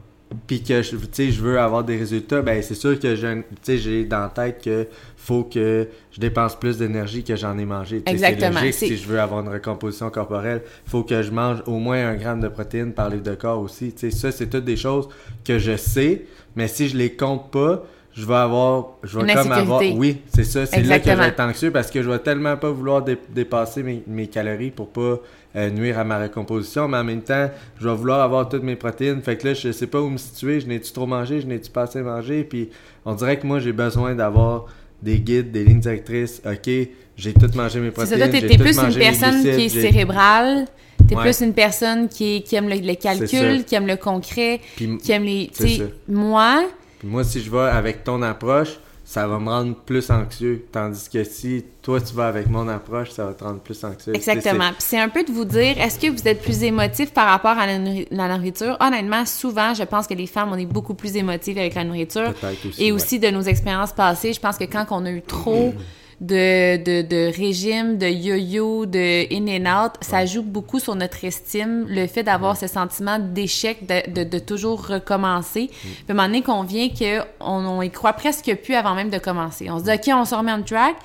puis 0.47 0.63
que 0.63 0.81
je, 0.81 0.95
tu 0.95 1.07
sais, 1.11 1.31
je 1.31 1.41
veux 1.41 1.59
avoir 1.59 1.83
des 1.83 1.97
résultats, 1.97 2.41
ben 2.41 2.61
c'est 2.61 2.75
sûr 2.75 2.99
que 2.99 3.15
je- 3.15 3.35
tu 3.35 3.43
sais, 3.63 3.77
j'ai 3.77 4.05
dans 4.05 4.19
la 4.21 4.29
tête 4.29 4.61
que 4.63 4.87
faut 5.17 5.43
que 5.43 5.87
je 6.11 6.19
dépense 6.19 6.55
plus 6.59 6.77
d'énergie 6.77 7.23
que 7.23 7.35
j'en 7.35 7.57
ai 7.57 7.65
mangé. 7.65 8.01
Exactement. 8.05 8.59
Logique, 8.59 8.73
si 8.73 8.97
je 8.97 9.07
veux 9.07 9.19
avoir 9.19 9.41
une 9.41 9.49
recomposition 9.49 10.09
corporelle, 10.09 10.61
faut 10.85 11.03
que 11.03 11.21
je 11.21 11.31
mange 11.31 11.61
au 11.67 11.77
moins 11.77 12.07
un 12.09 12.15
gramme 12.15 12.39
de 12.41 12.47
protéines 12.47 12.93
par 12.93 13.09
livre 13.09 13.23
de 13.23 13.35
corps 13.35 13.59
aussi. 13.59 13.91
Tu 13.93 14.09
sais, 14.09 14.17
ça, 14.17 14.31
c'est 14.31 14.47
toutes 14.49 14.65
des 14.65 14.77
choses 14.77 15.09
que 15.45 15.59
je 15.59 15.75
sais, 15.77 16.23
mais 16.55 16.67
si 16.67 16.87
je 16.87 16.97
les 16.97 17.11
compte 17.15 17.51
pas, 17.51 17.83
je 18.13 18.25
vais 18.25 18.35
avoir, 18.35 18.97
je 19.03 19.17
vais 19.17 19.23
Une 19.23 19.33
comme 19.37 19.51
avoir, 19.51 19.81
oui, 19.95 20.21
c'est 20.33 20.43
ça, 20.43 20.65
c'est 20.65 20.81
là 20.83 20.99
que 20.99 21.09
je 21.09 21.15
vais 21.15 21.27
être 21.27 21.39
anxieux 21.39 21.71
parce 21.71 21.89
que 21.89 22.01
je 22.03 22.09
vais 22.09 22.19
tellement 22.19 22.57
pas 22.57 22.69
vouloir 22.69 23.01
dé- 23.03 23.17
dépasser 23.29 23.83
mes, 23.83 24.03
mes 24.07 24.27
calories 24.27 24.71
pour 24.71 24.89
pas 24.89 25.19
euh, 25.55 25.69
nuire 25.69 25.97
à 25.99 26.03
ma 26.03 26.19
recomposition, 26.19 26.87
mais 26.87 26.97
en 26.97 27.03
même 27.03 27.21
temps, 27.21 27.49
je 27.79 27.87
vais 27.87 27.95
vouloir 27.95 28.21
avoir 28.21 28.47
toutes 28.49 28.63
mes 28.63 28.75
protéines. 28.75 29.21
Fait 29.21 29.37
que 29.37 29.47
là, 29.47 29.53
je 29.53 29.71
sais 29.71 29.87
pas 29.87 30.01
où 30.01 30.09
me 30.09 30.17
situer, 30.17 30.59
je 30.59 30.67
n'ai-tu 30.67 30.91
trop 30.91 31.05
mangé, 31.07 31.41
je 31.41 31.47
n'ai-tu 31.47 31.69
pas 31.71 31.83
assez 31.83 32.01
mangé, 32.01 32.43
puis 32.43 32.69
on 33.05 33.13
dirait 33.13 33.37
que 33.39 33.47
moi, 33.47 33.59
j'ai 33.59 33.71
besoin 33.73 34.13
d'avoir 34.15 34.65
des 35.01 35.19
guides, 35.19 35.51
des 35.51 35.63
lignes 35.63 35.79
directrices. 35.79 36.41
Ok, 36.45 36.69
j'ai 37.17 37.33
tout 37.33 37.49
mangé 37.55 37.79
mes 37.79 37.87
C'est 37.87 37.91
protéines. 37.91 38.19
ça, 38.19 38.27
toi, 38.29 38.39
t'es 38.39 38.57
plus 38.57 38.77
une 38.77 38.93
personne 38.99 39.41
qui 39.41 39.49
est 39.65 39.69
cérébrale, 39.69 40.65
t'es 41.07 41.15
Ouais. 41.15 41.21
plus 41.23 41.41
une 41.41 41.53
personne 41.53 42.07
qui, 42.07 42.43
aime 42.53 42.69
le, 42.69 42.75
le 42.75 42.95
calcul, 42.95 43.63
qui 43.65 43.75
aime 43.75 43.87
le 43.87 43.95
concret, 43.97 44.59
Puis, 44.75 44.97
qui 44.97 45.11
aime 45.11 45.23
les... 45.23 45.49
C'est. 45.53 45.81
Moi, 46.07 46.63
puis 47.01 47.07
moi, 47.09 47.23
si 47.23 47.41
je 47.41 47.49
vais 47.49 47.57
avec 47.61 48.03
ton 48.03 48.21
approche, 48.21 48.77
ça 49.03 49.25
va 49.27 49.39
me 49.39 49.49
rendre 49.49 49.75
plus 49.75 50.11
anxieux. 50.11 50.65
Tandis 50.71 51.09
que 51.11 51.23
si 51.23 51.65
toi, 51.81 51.99
tu 51.99 52.13
vas 52.13 52.27
avec 52.27 52.47
mon 52.47 52.67
approche, 52.67 53.09
ça 53.09 53.25
va 53.25 53.33
te 53.33 53.43
rendre 53.43 53.59
plus 53.59 53.83
anxieux. 53.83 54.15
Exactement. 54.15 54.69
Puis 54.69 54.75
c'est 54.89 54.99
un 54.99 55.09
peu 55.09 55.23
de 55.23 55.31
vous 55.31 55.43
dire, 55.43 55.81
est-ce 55.81 55.97
que 55.99 56.07
vous 56.11 56.27
êtes 56.27 56.43
plus 56.43 56.61
émotif 56.63 57.11
par 57.11 57.27
rapport 57.27 57.57
à 57.57 57.65
la, 57.65 57.79
nourri- 57.79 58.07
la 58.11 58.37
nourriture? 58.37 58.77
Honnêtement, 58.79 59.25
souvent, 59.25 59.73
je 59.73 59.81
pense 59.83 60.05
que 60.05 60.13
les 60.13 60.27
femmes, 60.27 60.49
on 60.53 60.57
est 60.57 60.67
beaucoup 60.67 60.93
plus 60.93 61.15
émotives 61.17 61.57
avec 61.57 61.73
la 61.73 61.83
nourriture. 61.83 62.31
Aussi, 62.69 62.83
Et 62.83 62.85
ouais. 62.85 62.91
aussi 62.91 63.17
de 63.19 63.29
nos 63.31 63.41
expériences 63.41 63.93
passées. 63.93 64.33
Je 64.33 64.39
pense 64.39 64.57
que 64.59 64.65
quand 64.65 64.85
on 64.91 65.03
a 65.07 65.11
eu 65.11 65.23
trop 65.23 65.73
de, 66.21 66.77
de, 66.77 67.01
de 67.01 67.35
régimes, 67.35 67.97
de 67.97 68.05
yo-yo, 68.05 68.85
de 68.85 69.25
in 69.33 69.47
and 69.65 69.85
out, 69.85 69.91
ça 70.01 70.25
joue 70.25 70.43
beaucoup 70.43 70.79
sur 70.79 70.95
notre 70.95 71.25
estime, 71.25 71.87
le 71.89 72.05
fait 72.05 72.21
d'avoir 72.23 72.55
ce 72.55 72.67
sentiment 72.67 73.17
d'échec, 73.19 73.85
de, 73.87 74.09
de, 74.11 74.23
de 74.29 74.39
toujours 74.39 74.85
recommencer. 74.87 75.67
Puis 75.71 76.05
à 76.07 76.11
un 76.11 76.13
moment 76.13 76.27
donné 76.27 76.43
qu'on 76.43 76.61
vient 76.63 76.89
qu'on 76.89 77.65
on 77.65 77.81
y 77.81 77.89
croit 77.89 78.13
presque 78.13 78.55
plus 78.63 78.75
avant 78.75 78.93
même 78.93 79.09
de 79.09 79.17
commencer. 79.17 79.69
On 79.71 79.79
se 79.79 79.83
dit, 79.85 79.91
OK, 79.91 80.09
on 80.15 80.23
se 80.25 80.35
remet 80.35 80.53
on 80.53 80.61
track. 80.61 80.95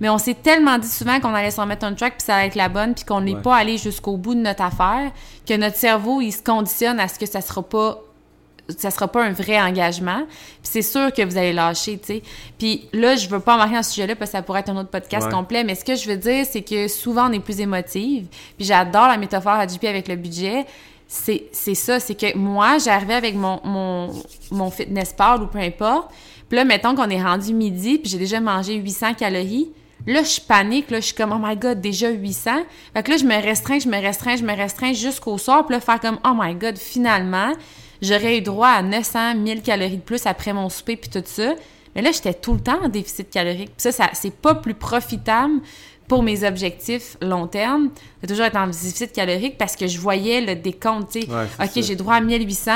Mais 0.00 0.08
on 0.08 0.18
s'est 0.18 0.34
tellement 0.34 0.78
dit 0.78 0.88
souvent 0.88 1.20
qu'on 1.20 1.32
allait 1.32 1.52
se 1.52 1.60
remettre 1.60 1.86
on 1.88 1.94
track 1.94 2.14
puis 2.16 2.24
ça 2.26 2.36
allait 2.36 2.48
être 2.48 2.56
la 2.56 2.68
bonne 2.68 2.94
puis 2.94 3.04
qu'on 3.04 3.20
n'est 3.20 3.34
Ouais. 3.34 3.42
pas 3.42 3.54
allé 3.56 3.76
jusqu'au 3.78 4.16
bout 4.16 4.34
de 4.34 4.40
notre 4.40 4.62
affaire, 4.62 5.12
que 5.46 5.54
notre 5.54 5.76
cerveau, 5.76 6.20
il 6.20 6.32
se 6.32 6.42
conditionne 6.42 6.98
à 6.98 7.06
ce 7.08 7.18
que 7.20 7.26
ça 7.26 7.40
sera 7.40 7.62
pas 7.62 8.00
ça 8.76 8.90
sera 8.90 9.08
pas 9.08 9.24
un 9.24 9.32
vrai 9.32 9.60
engagement. 9.60 10.22
Puis 10.26 10.60
c'est 10.62 10.82
sûr 10.82 11.12
que 11.12 11.22
vous 11.22 11.36
allez 11.36 11.52
lâcher, 11.52 11.98
tu 11.98 12.06
sais. 12.06 12.22
Puis 12.58 12.88
là, 12.92 13.16
je 13.16 13.28
veux 13.28 13.40
pas 13.40 13.54
embarquer 13.54 13.74
dans 13.76 13.82
ce 13.82 13.92
sujet-là 13.92 14.16
parce 14.16 14.30
que 14.30 14.36
ça 14.38 14.42
pourrait 14.42 14.60
être 14.60 14.70
un 14.70 14.76
autre 14.76 14.90
podcast 14.90 15.26
Ouais. 15.26 15.32
complet, 15.32 15.64
mais 15.64 15.74
ce 15.74 15.84
que 15.84 15.94
je 15.94 16.08
veux 16.08 16.16
dire, 16.16 16.44
c'est 16.50 16.62
que 16.62 16.88
souvent, 16.88 17.28
on 17.30 17.32
est 17.32 17.40
plus 17.40 17.60
émotive. 17.60 18.26
Puis 18.56 18.66
j'adore 18.66 19.08
la 19.08 19.16
métaphore 19.16 19.52
à 19.52 19.66
JP 19.66 19.84
avec 19.84 20.08
le 20.08 20.16
budget. 20.16 20.66
C'est 21.08 21.44
c'est 21.52 21.74
ça, 21.76 22.00
c'est 22.00 22.16
que 22.16 22.36
moi, 22.36 22.78
j'arrivais 22.78 23.14
avec 23.14 23.36
mon, 23.36 23.60
mon, 23.62 24.10
mon 24.50 24.70
fitness 24.70 25.12
pal 25.12 25.42
ou 25.42 25.46
peu 25.46 25.58
importe. 25.58 26.10
Puis 26.48 26.56
là, 26.56 26.64
mettons 26.64 26.94
qu'on 26.96 27.08
est 27.10 27.22
rendu 27.22 27.54
midi, 27.54 27.98
puis 27.98 28.10
j'ai 28.10 28.18
déjà 28.18 28.40
mangé 28.40 28.74
800 28.74 29.14
calories. 29.14 29.68
Là, 30.06 30.22
je 30.22 30.40
panique, 30.40 30.90
là, 30.90 31.00
je 31.00 31.06
suis 31.06 31.14
comme, 31.14 31.32
oh 31.32 31.38
my 31.40 31.56
god, 31.56 31.80
déjà 31.80 32.10
800. 32.10 32.50
Fait 32.92 33.02
que 33.02 33.10
là, 33.10 33.16
je 33.16 33.24
me 33.24 33.34
restreins, 33.40 33.78
je 33.78 33.88
me 33.88 34.00
restreins, 34.00 34.36
je 34.36 34.44
me 34.44 34.54
restreins 34.54 34.92
jusqu'au 34.92 35.38
soir, 35.38 35.64
puis 35.66 35.74
là, 35.74 35.80
faire 35.80 35.98
comme, 36.00 36.18
oh 36.24 36.32
my 36.36 36.54
god, 36.54 36.76
finalement, 36.76 37.52
j'aurais 38.06 38.38
eu 38.38 38.40
droit 38.40 38.68
à 38.68 38.82
900, 38.82 39.34
1000 39.36 39.62
calories 39.62 39.96
de 39.96 40.02
plus 40.02 40.26
après 40.26 40.52
mon 40.52 40.68
souper, 40.68 40.96
puis 40.96 41.10
tout 41.10 41.22
ça. 41.24 41.54
Mais 41.94 42.02
là, 42.02 42.12
j'étais 42.12 42.34
tout 42.34 42.52
le 42.52 42.60
temps 42.60 42.82
en 42.82 42.88
déficit 42.88 43.30
calorique. 43.30 43.70
Puis 43.76 43.90
ça, 43.90 43.92
ça 43.92 44.10
c'est 44.12 44.34
pas 44.34 44.54
plus 44.54 44.74
profitable 44.74 45.60
pour 46.08 46.22
mes 46.22 46.46
objectifs 46.46 47.16
long 47.20 47.46
terme 47.46 47.90
de 48.22 48.28
toujours 48.28 48.44
être 48.44 48.56
en 48.56 48.66
déficit 48.66 49.12
calorique 49.12 49.58
parce 49.58 49.76
que 49.76 49.86
je 49.86 49.98
voyais 49.98 50.40
le 50.40 50.54
décompte, 50.54 51.10
tu 51.12 51.22
sais. 51.22 51.30
Ouais, 51.30 51.46
c'est 51.58 51.78
OK, 51.78 51.84
j'ai 51.84 51.96
droit 51.96 52.14
à 52.14 52.20
1800. 52.20 52.72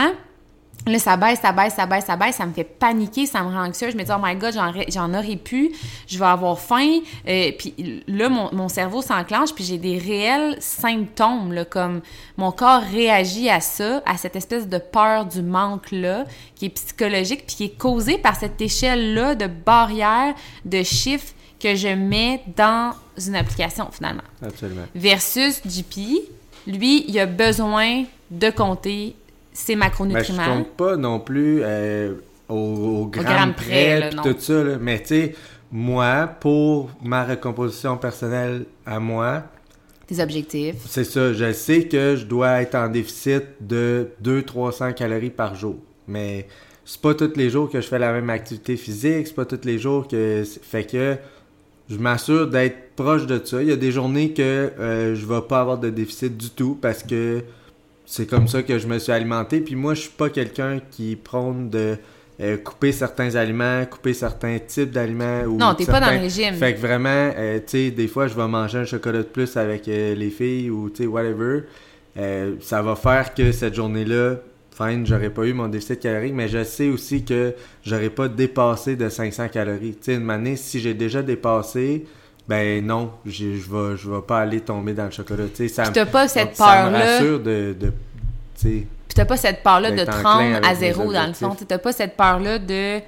Là, 0.87 0.99
ça 0.99 1.17
baisse, 1.17 1.41
ça 1.41 1.53
baisse, 1.53 1.75
ça 1.75 1.87
baisse, 1.87 2.07
ça 2.07 2.17
baisse. 2.17 2.37
Ça 2.37 2.47
me 2.47 2.53
fait 2.53 2.65
paniquer, 2.65 3.27
ça 3.27 3.43
me 3.43 3.49
rend 3.49 3.69
anxieuse. 3.69 3.93
Je 3.93 3.99
me 3.99 4.03
dis, 4.03 4.11
oh 4.11 4.21
my 4.23 4.35
God, 4.35 4.55
j'en 4.89 5.15
aurais 5.15 5.37
pu. 5.37 5.71
Je 6.07 6.19
vais 6.19 6.25
avoir 6.27 6.59
faim. 6.59 7.01
Euh, 7.29 7.53
puis 7.59 8.03
là, 8.09 8.29
mon, 8.29 8.49
mon 8.53 8.69
cerveau 8.69 9.03
s'enclenche, 9.03 9.55
puis 9.55 9.65
j'ai 9.65 9.79
des 9.79 9.99
réels 9.99 10.57
symptômes, 10.61 11.53
là, 11.53 11.65
comme 11.65 12.01
mon 12.37 12.51
corps 12.51 12.83
réagit 12.83 13.51
à 13.51 13.61
ça, 13.61 14.03
à 14.07 14.17
cette 14.17 14.37
espèce 14.37 14.69
de 14.69 14.79
peur 14.79 15.27
du 15.27 15.43
manque-là, 15.43 16.25
qui 16.55 16.67
est 16.67 16.71
psychologique, 16.71 17.45
puis 17.47 17.57
qui 17.57 17.65
est 17.65 17.79
causée 17.79 18.17
par 18.17 18.37
cette 18.37 18.61
échelle-là 18.61 19.35
de 19.35 19.47
barrières, 19.47 20.35
de 20.65 20.83
chiffres 20.83 21.35
que 21.61 21.75
je 21.75 21.89
mets 21.89 22.43
dans 22.57 22.95
une 23.19 23.37
application, 23.37 23.89
finalement. 23.93 24.23
Absolument. 24.43 24.87
Versus 24.95 25.61
JP, 25.65 26.23
lui, 26.67 27.05
il 27.07 27.19
a 27.19 27.27
besoin 27.27 28.05
de 28.31 28.51
compter 28.51 29.15
ses 29.53 29.75
Ben, 29.75 29.81
je 29.83 29.85
macronutriments. 29.87 30.45
compte 30.45 30.71
pas 30.77 30.97
non 30.97 31.21
plus 31.21 31.61
euh, 31.63 32.15
au, 32.49 32.55
au 32.55 33.07
gramme, 33.07 33.25
gramme 33.27 33.55
près, 33.55 34.11
là, 34.11 34.23
tout 34.23 34.35
ça. 34.39 34.63
là. 34.65 34.77
Mais 34.81 35.01
tu 35.01 35.07
sais, 35.09 35.35
moi, 35.73 36.27
pour 36.41 36.91
ma 37.03 37.25
recomposition 37.25 37.97
personnelle 37.97 38.65
à 38.87 38.99
moi, 39.01 39.45
Tes 40.07 40.21
objectifs. 40.23 40.77
c'est 40.87 41.05
ça. 41.05 41.33
Je 41.33 41.53
sais 41.53 41.85
que 41.85 42.17
je 42.17 42.25
dois 42.27 42.63
être 42.63 42.75
en 42.75 42.89
déficit 42.89 43.45
de 43.61 44.09
200-300 44.23 44.95
calories 44.95 45.31
par 45.31 45.55
jour. 45.55 45.77
Mais 46.09 46.49
c'est 46.85 47.01
pas 47.01 47.15
tous 47.15 47.33
les 47.37 47.51
jours 47.51 47.71
que 47.71 47.81
je 47.81 47.87
fais 47.87 47.99
la 48.01 48.13
même 48.13 48.31
activité 48.31 48.77
physique. 48.77 49.29
C'est 49.29 49.35
pas 49.37 49.45
tous 49.45 49.65
les 49.65 49.79
jours 49.79 50.09
que... 50.09 50.43
Fait 50.63 50.85
que 50.85 51.17
je 51.89 51.97
m'assure 51.99 52.49
d'être 52.49 52.95
proche 52.97 53.27
de 53.27 53.41
ça. 53.45 53.63
Il 53.63 53.69
y 53.69 53.73
a 53.73 53.77
des 53.77 53.93
journées 53.93 54.33
que 54.33 54.43
euh, 54.43 55.15
je 55.15 55.25
vais 55.27 55.41
pas 55.43 55.61
avoir 55.61 55.79
de 55.79 55.91
déficit 55.91 56.37
du 56.37 56.51
tout 56.51 56.77
parce 56.81 57.03
que 57.05 57.43
c'est 58.11 58.27
comme 58.27 58.49
ça 58.49 58.65
que 58.65 58.77
je 58.77 58.89
me 58.89 58.99
suis 58.99 59.13
alimenté. 59.13 59.61
Puis 59.61 59.77
moi, 59.77 59.95
je 59.95 60.01
suis 60.01 60.11
pas 60.11 60.29
quelqu'un 60.31 60.81
qui 60.91 61.15
prône 61.15 61.71
de 61.71 61.97
euh, 62.41 62.57
couper 62.57 62.91
certains 62.91 63.37
aliments, 63.37 63.85
couper 63.87 64.15
certains 64.15 64.59
types 64.59 64.91
d'aliments. 64.91 65.43
ou 65.43 65.57
Non, 65.57 65.75
t'es 65.75 65.87
pas 65.87 66.01
dans 66.01 66.11
le 66.11 66.19
régime. 66.19 66.55
Fait 66.55 66.75
que 66.75 66.81
vraiment, 66.81 67.31
euh, 67.37 67.59
tu 67.59 67.65
sais, 67.67 67.91
des 67.93 68.09
fois, 68.09 68.27
je 68.27 68.35
vais 68.35 68.49
manger 68.49 68.79
un 68.79 68.85
chocolat 68.85 69.19
de 69.19 69.29
plus 69.29 69.57
avec 69.57 69.87
euh, 69.87 70.17
les 70.17 70.31
filles 70.31 70.71
ou, 70.71 70.91
tu 70.91 71.05
sais, 71.05 71.07
whatever. 71.07 71.61
Ça 72.61 72.83
va 72.83 72.97
faire 72.97 73.33
que 73.33 73.53
cette 73.53 73.75
journée-là, 73.75 74.39
fine, 74.77 75.07
j'aurais 75.07 75.31
pas 75.31 75.45
eu 75.45 75.53
mon 75.53 75.69
déficit 75.69 76.01
calorique, 76.01 76.35
mais 76.35 76.49
je 76.49 76.65
sais 76.65 76.89
aussi 76.89 77.25
que 77.25 77.55
j'aurais 77.85 78.11
pas 78.11 78.27
dépassé 78.27 78.97
de 78.97 79.09
500 79.09 79.49
calories. 79.51 79.95
Tu 79.95 80.13
sais, 80.13 80.15
une 80.17 80.29
année, 80.31 80.57
si 80.57 80.81
j'ai 80.81 80.95
déjà 80.95 81.23
dépassé, 81.23 82.07
ben 82.51 82.85
non, 82.85 83.13
je 83.25 83.47
vais, 83.47 83.97
je 83.97 84.11
vais 84.11 84.23
pas 84.23 84.41
aller 84.41 84.61
tomber 84.61 84.93
dans 84.93 85.05
le 85.05 85.13
chocolat. 85.13 85.45
Tu 85.55 85.69
sais, 85.69 85.85
ça, 85.85 85.85
pas 86.05 86.27
cette 86.27 86.57
ça 86.57 86.87
me 86.87 86.91
peur-là. 86.91 86.99
rassure 86.99 87.39
de, 87.39 87.77
de 87.79 87.93
tu 88.61 88.89
Puis 89.07 89.15
t'as 89.15 89.25
pas 89.25 89.37
cette 89.37 89.63
peur-là 89.63 89.93
de 89.93 90.05
te 90.05 90.11
rendre 90.11 90.67
à 90.67 90.75
zéro, 90.75 91.13
dans 91.13 91.29
le 91.29 91.33
fond. 91.33 91.57
T'as 91.69 91.79
pas 91.79 91.93
cette 91.93 92.17
peur-là 92.17 92.59
de... 92.59 92.99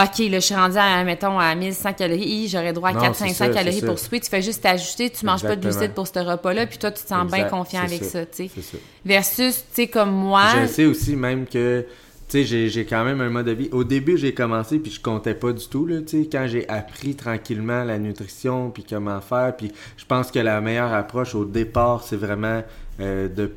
OK, 0.00 0.18
là, 0.20 0.38
je 0.38 0.38
suis 0.38 0.54
rendu 0.54 0.78
à, 0.78 1.04
mettons, 1.04 1.38
à 1.38 1.54
1100 1.54 1.92
calories. 1.92 2.48
J'aurais 2.48 2.72
droit 2.72 2.88
à 2.88 2.92
Non, 2.94 3.02
400-500 3.02 3.12
c'est 3.12 3.34
ça, 3.34 3.48
calories 3.50 3.82
pour 3.82 3.98
souper. 3.98 4.20
Tu 4.20 4.30
fais 4.30 4.40
juste 4.40 4.62
t'ajuster. 4.62 5.10
Tu 5.10 5.26
manges 5.26 5.42
pas 5.42 5.54
de 5.54 5.60
glucides 5.60 5.92
pour 5.92 6.06
ce 6.06 6.18
repas-là. 6.18 6.66
Puis 6.66 6.78
toi, 6.78 6.90
tu 6.90 7.02
te 7.02 7.08
sens 7.08 7.30
bien 7.30 7.44
confiant 7.44 7.82
avec 7.82 8.02
ça, 8.02 8.24
tu 8.24 8.48
sais. 8.48 8.62
Ça. 8.62 8.78
Versus, 9.04 9.56
tu 9.56 9.64
sais, 9.74 9.86
comme 9.88 10.10
moi... 10.10 10.44
Je 10.62 10.68
sais 10.68 10.86
aussi 10.86 11.16
même 11.16 11.46
que, 11.46 11.84
tu 12.32 12.44
sais, 12.46 12.68
j'ai- 12.68 12.84
quand 12.86 13.04
même 13.04 13.20
un 13.20 13.28
mode 13.28 13.46
de 13.46 13.52
vie. 13.52 13.68
Au 13.72 13.84
début, 13.84 14.16
j'ai 14.16 14.32
commencé, 14.32 14.78
puis 14.78 14.90
je 14.90 15.00
comptais 15.00 15.34
pas 15.34 15.52
du 15.52 15.66
tout, 15.68 15.86
là, 15.86 16.00
tu 16.00 16.22
sais, 16.22 16.28
quand 16.30 16.46
j'ai 16.48 16.66
appris 16.68 17.14
tranquillement 17.14 17.84
la 17.84 17.98
nutrition, 17.98 18.70
puis 18.70 18.84
comment 18.88 19.20
faire, 19.20 19.54
puis 19.56 19.70
je 19.96 20.04
pense 20.06 20.30
que 20.30 20.38
la 20.38 20.60
meilleure 20.60 20.92
approche 20.92 21.34
au 21.34 21.44
départ, 21.44 22.02
c'est 22.04 22.16
vraiment 22.16 22.62
euh, 23.00 23.28
de 23.28 23.50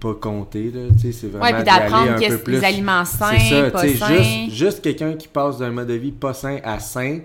pas 0.00 0.14
compter, 0.14 0.70
là, 0.74 0.80
tu 0.92 0.98
sais, 1.00 1.12
c'est 1.12 1.26
vraiment 1.28 1.44
Ouais, 1.58 1.62
d'apprendre 1.62 2.18
qu'est-ce 2.18 2.50
les 2.50 2.64
aliments 2.64 3.04
sains, 3.04 3.36
C'est 3.38 3.70
ça, 3.70 3.70
tu 3.70 3.88
sais, 3.88 4.16
juste, 4.46 4.56
juste 4.58 4.82
quelqu'un 4.82 5.12
qui 5.14 5.28
passe 5.28 5.58
d'un 5.58 5.70
mode 5.70 5.88
de 5.88 5.94
vie 5.94 6.10
pas 6.10 6.34
sain 6.34 6.58
à 6.64 6.80
sain, 6.80 7.20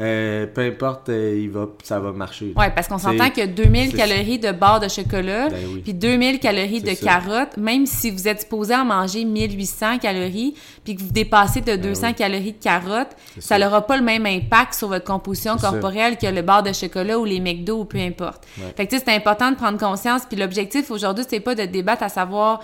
euh, 0.00 0.46
peu 0.46 0.60
importe, 0.60 1.08
euh, 1.08 1.36
il 1.42 1.50
va, 1.50 1.66
ça 1.82 1.98
va 1.98 2.12
marcher. 2.12 2.52
Ouais, 2.56 2.70
parce 2.70 2.86
qu'on 2.86 2.98
s'entend 2.98 3.30
que 3.30 3.44
2000 3.46 3.90
c'est- 3.90 3.96
calories 3.96 4.38
de 4.38 4.52
barre 4.52 4.78
de 4.78 4.86
chocolat, 4.88 5.48
Ben 5.48 5.58
oui. 5.74 5.80
puis 5.82 5.92
2000 5.92 6.38
calories 6.38 6.80
de 6.82 6.94
ça. 6.94 7.04
carottes, 7.20 7.56
même 7.56 7.84
si 7.84 8.10
vous 8.12 8.28
êtes 8.28 8.42
supposé 8.42 8.74
en 8.76 8.84
manger 8.84 9.24
1800 9.24 9.98
calories, 9.98 10.54
puis 10.84 10.94
que 10.94 11.02
vous 11.02 11.10
dépassez 11.10 11.62
de 11.62 11.74
200 11.76 12.00
Ben 12.02 12.08
oui. 12.10 12.14
calories 12.14 12.52
de 12.52 12.62
carottes, 12.62 13.16
ça 13.40 13.58
n'aura 13.58 13.86
pas 13.86 13.96
le 13.96 14.04
même 14.04 14.24
impact 14.24 14.74
sur 14.74 14.86
votre 14.88 15.04
composition 15.04 15.58
ça. 15.58 15.70
corporelle 15.70 16.16
que 16.16 16.26
le 16.28 16.42
bar 16.42 16.62
de 16.62 16.72
chocolat 16.72 17.18
ou 17.18 17.24
les 17.24 17.40
McDo 17.40 17.80
ou 17.80 17.84
peu 17.84 17.98
importe. 17.98 18.46
Ouais. 18.58 18.72
Fait 18.76 18.86
que 18.86 18.90
tu 18.92 18.98
sais, 18.98 19.04
c'est 19.06 19.14
important 19.14 19.50
de 19.50 19.56
prendre 19.56 19.78
conscience, 19.78 20.22
puis 20.28 20.38
l'objectif 20.38 20.90
aujourd'hui, 20.92 21.24
c'est 21.28 21.40
pas 21.40 21.54
de 21.56 21.64
débattre 21.64 22.04
à 22.04 22.08
savoir 22.08 22.60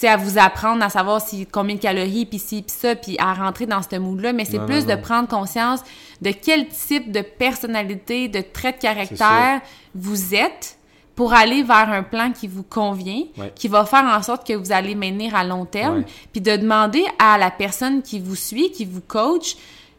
sais, 0.00 0.08
à 0.08 0.16
vous 0.16 0.38
apprendre 0.38 0.82
à 0.84 0.88
savoir 0.90 1.20
si 1.20 1.46
combien 1.46 1.74
de 1.76 1.80
calories 1.80 2.26
puis 2.26 2.38
ci 2.38 2.62
puis 2.62 2.74
ça 2.76 2.94
puis 2.94 3.16
à 3.18 3.32
rentrer 3.34 3.66
dans 3.66 3.80
ce 3.82 3.96
mood 3.96 4.20
là 4.20 4.32
mais 4.32 4.44
c'est 4.44 4.58
plus 4.66 4.86
non, 4.86 4.94
de 4.94 5.00
prendre 5.00 5.28
conscience 5.28 5.80
de 6.22 6.30
quel 6.32 6.68
type 6.68 7.10
de 7.12 7.22
personnalité 7.22 8.28
de 8.28 8.40
traits 8.40 8.76
de 8.76 8.82
caractère 8.82 9.60
vous 9.94 10.34
êtes 10.34 10.78
pour 11.14 11.32
aller 11.32 11.62
vers 11.62 11.90
un 11.90 12.02
plan 12.02 12.30
qui 12.30 12.46
vous 12.46 12.62
convient, 12.62 13.22
Ouais. 13.38 13.50
qui 13.54 13.68
va 13.68 13.86
faire 13.86 14.04
en 14.04 14.22
sorte 14.22 14.46
que 14.46 14.52
vous 14.52 14.70
allez 14.70 14.94
maintenir 14.94 15.34
à 15.34 15.44
long 15.44 15.64
terme, 15.64 16.04
puis 16.30 16.42
de 16.42 16.54
demander 16.56 17.02
à 17.18 17.38
la 17.38 17.50
personne 17.50 18.02
qui 18.02 18.20
vous 18.20 18.36
suit, 18.36 18.70
qui 18.70 18.84
vous 18.84 19.00
coach, 19.00 19.56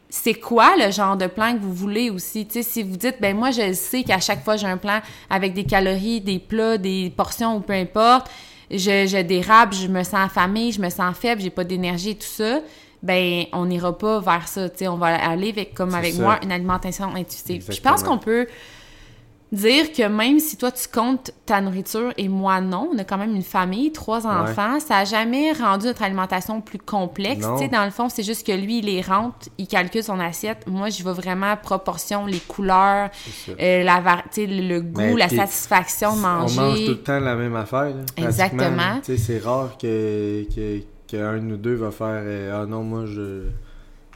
c'est 0.10 0.36
quoi 0.36 0.75
le 0.77 0.92
genre 0.92 1.18
de 1.18 1.25
plan 1.25 1.54
que 1.54 1.60
vous 1.60 1.74
voulez 1.74 2.12
aussi? 2.12 2.46
Tu 2.46 2.54
sais, 2.54 2.63
si 2.63 2.84
vous 2.84 2.98
dites, 2.98 3.16
ben 3.20 3.36
moi, 3.36 3.50
je 3.50 3.74
sais 3.74 4.04
qu'à 4.04 4.20
chaque 4.20 4.44
fois, 4.44 4.58
j'ai 4.58 4.68
un 4.68 4.77
plan 4.77 5.00
avec 5.27 5.56
des 5.56 5.63
calories, 5.63 6.22
des 6.22 6.38
plats, 6.38 6.77
des 6.77 7.12
portions 7.18 7.56
ou 7.56 7.62
peu 7.62 7.74
importe, 7.74 8.30
je, 8.71 9.07
je 9.07 9.21
dérape, 9.21 9.74
je 9.74 9.88
me 9.88 10.03
sens 10.03 10.25
affamée, 10.25 10.71
je 10.71 10.81
me 10.81 10.89
sens 10.89 11.15
faible, 11.15 11.41
j'ai 11.41 11.50
pas 11.50 11.63
d'énergie 11.63 12.12
et 12.12 12.15
tout 12.15 12.25
ça, 12.27 12.59
ben 13.03 13.45
on 13.53 13.65
n'ira 13.65 13.97
pas 13.97 14.19
vers 14.19 14.47
ça. 14.47 14.69
Tu 14.69 14.79
sais, 14.79 14.88
on 14.88 14.97
va 14.97 15.15
aller 15.15 15.50
avec, 15.50 15.74
comme 15.74 15.93
avec 15.93 16.13
ça. 16.13 16.21
moi, 16.21 16.39
une 16.43 16.51
alimentation 16.51 17.13
intuitive. 17.15 17.63
Puis 17.65 17.77
Je 17.77 17.81
pense 17.81 18.03
qu'on 18.03 18.17
peut 18.17 18.47
dire 19.51 19.94
que 19.94 20.06
même 20.08 20.39
si 20.39 20.58
toi 20.58 20.72
tu 20.72 20.88
comptes 20.89 21.32
ta 21.46 21.62
nourriture 21.62 22.12
et 22.18 22.27
moi 22.27 22.60
non, 22.60 22.89
on 22.94 22.98
a 22.98 23.04
quand 23.06 23.18
même 23.18 23.34
une 23.34 23.44
famille, 23.44 23.92
trois 23.92 24.27
enfants, 24.27 24.80
ça 24.80 24.98
a 24.98 25.06
jamais 25.06 25.54
rendu 25.54 25.86
notre 25.86 26.04
alimentation 26.04 26.60
plus 26.60 26.80
complexe. 26.80 27.46
Tu 27.54 27.58
sais, 27.60 27.68
dans 27.70 27.86
le 27.86 27.92
fond, 27.92 28.10
c'est 28.10 28.24
juste 28.24 28.46
que 28.46 28.51
lui, 28.51 28.80
il 28.80 28.86
les 28.86 29.01
rentre, 29.01 29.48
il 29.58 29.68
calcule 29.68 30.04
son 30.04 30.20
assiette. 30.20 30.66
Moi, 30.68 30.89
je 30.89 31.01
vais 31.04 31.13
vraiment 31.13 31.56
proportion, 31.56 32.25
les 32.25 32.39
couleurs, 32.39 33.10
ça. 33.46 33.51
euh, 33.60 33.84
la 33.84 34.01
le 34.38 34.80
goût, 34.80 34.92
Mais 34.98 35.13
la 35.13 35.30
satisfaction 35.30 36.16
de 36.16 36.22
manger. 36.22 36.60
On 36.60 36.62
mange 36.63 36.86
tout 36.86 36.92
le 36.92 37.04
temps 37.04 37.20
la 37.20 37.36
même 37.36 37.56
affaire. 37.56 37.86
Là. 37.86 38.04
Exactement. 38.18 39.00
Tu 39.04 39.16
sais, 39.16 39.18
c'est 39.18 39.39
rare 39.39 39.77
que, 39.77 40.44
que, 40.54 40.82
qu'un 41.08 41.38
ou 41.50 41.58
deux 41.58 41.75
va 41.75 41.92
faire 41.92 42.22
euh, 42.24 42.62
Ah 42.62 42.66
non, 42.66 42.84
moi 42.84 43.06
je. 43.06 43.44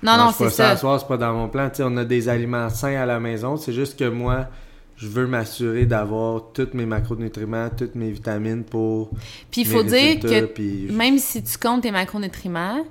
non, 0.03 0.17
non, 0.17 0.31
c'est 0.37 0.49
ça. 0.49 0.71
à 0.71 0.77
soir, 0.77 0.99
c'est 0.99 1.07
pas 1.07 1.17
dans 1.17 1.33
mon 1.33 1.47
plan. 1.47 1.69
Tu 1.69 1.77
sais, 1.77 1.83
on 1.85 1.95
a 1.97 2.03
des 2.05 2.27
aliments 2.27 2.69
sains 2.69 3.01
à 3.01 3.05
la 3.05 3.19
maison. 3.19 3.55
C'est 3.57 3.73
juste 3.73 3.97
que 3.97 4.09
moi, 4.09 4.47
je 4.97 5.07
veux 5.07 5.25
m'assurer 5.27 5.85
d'avoir 5.85 6.51
tous 6.53 6.69
mes 6.73 6.85
macronutriments, 6.85 7.69
toutes 7.75 7.95
mes 7.95 8.11
vitamines 8.11 8.63
pour. 8.63 9.09
Puis 9.49 9.61
il 9.61 9.67
faut 9.67 9.83
dire 9.83 10.19
que 10.19 10.45
puis- 10.45 10.87
même 10.91 11.17
si 11.17 11.41
tu 11.43 11.57
comptes 11.57 11.81
tes 11.81 11.91
macronutriments, 11.91 12.85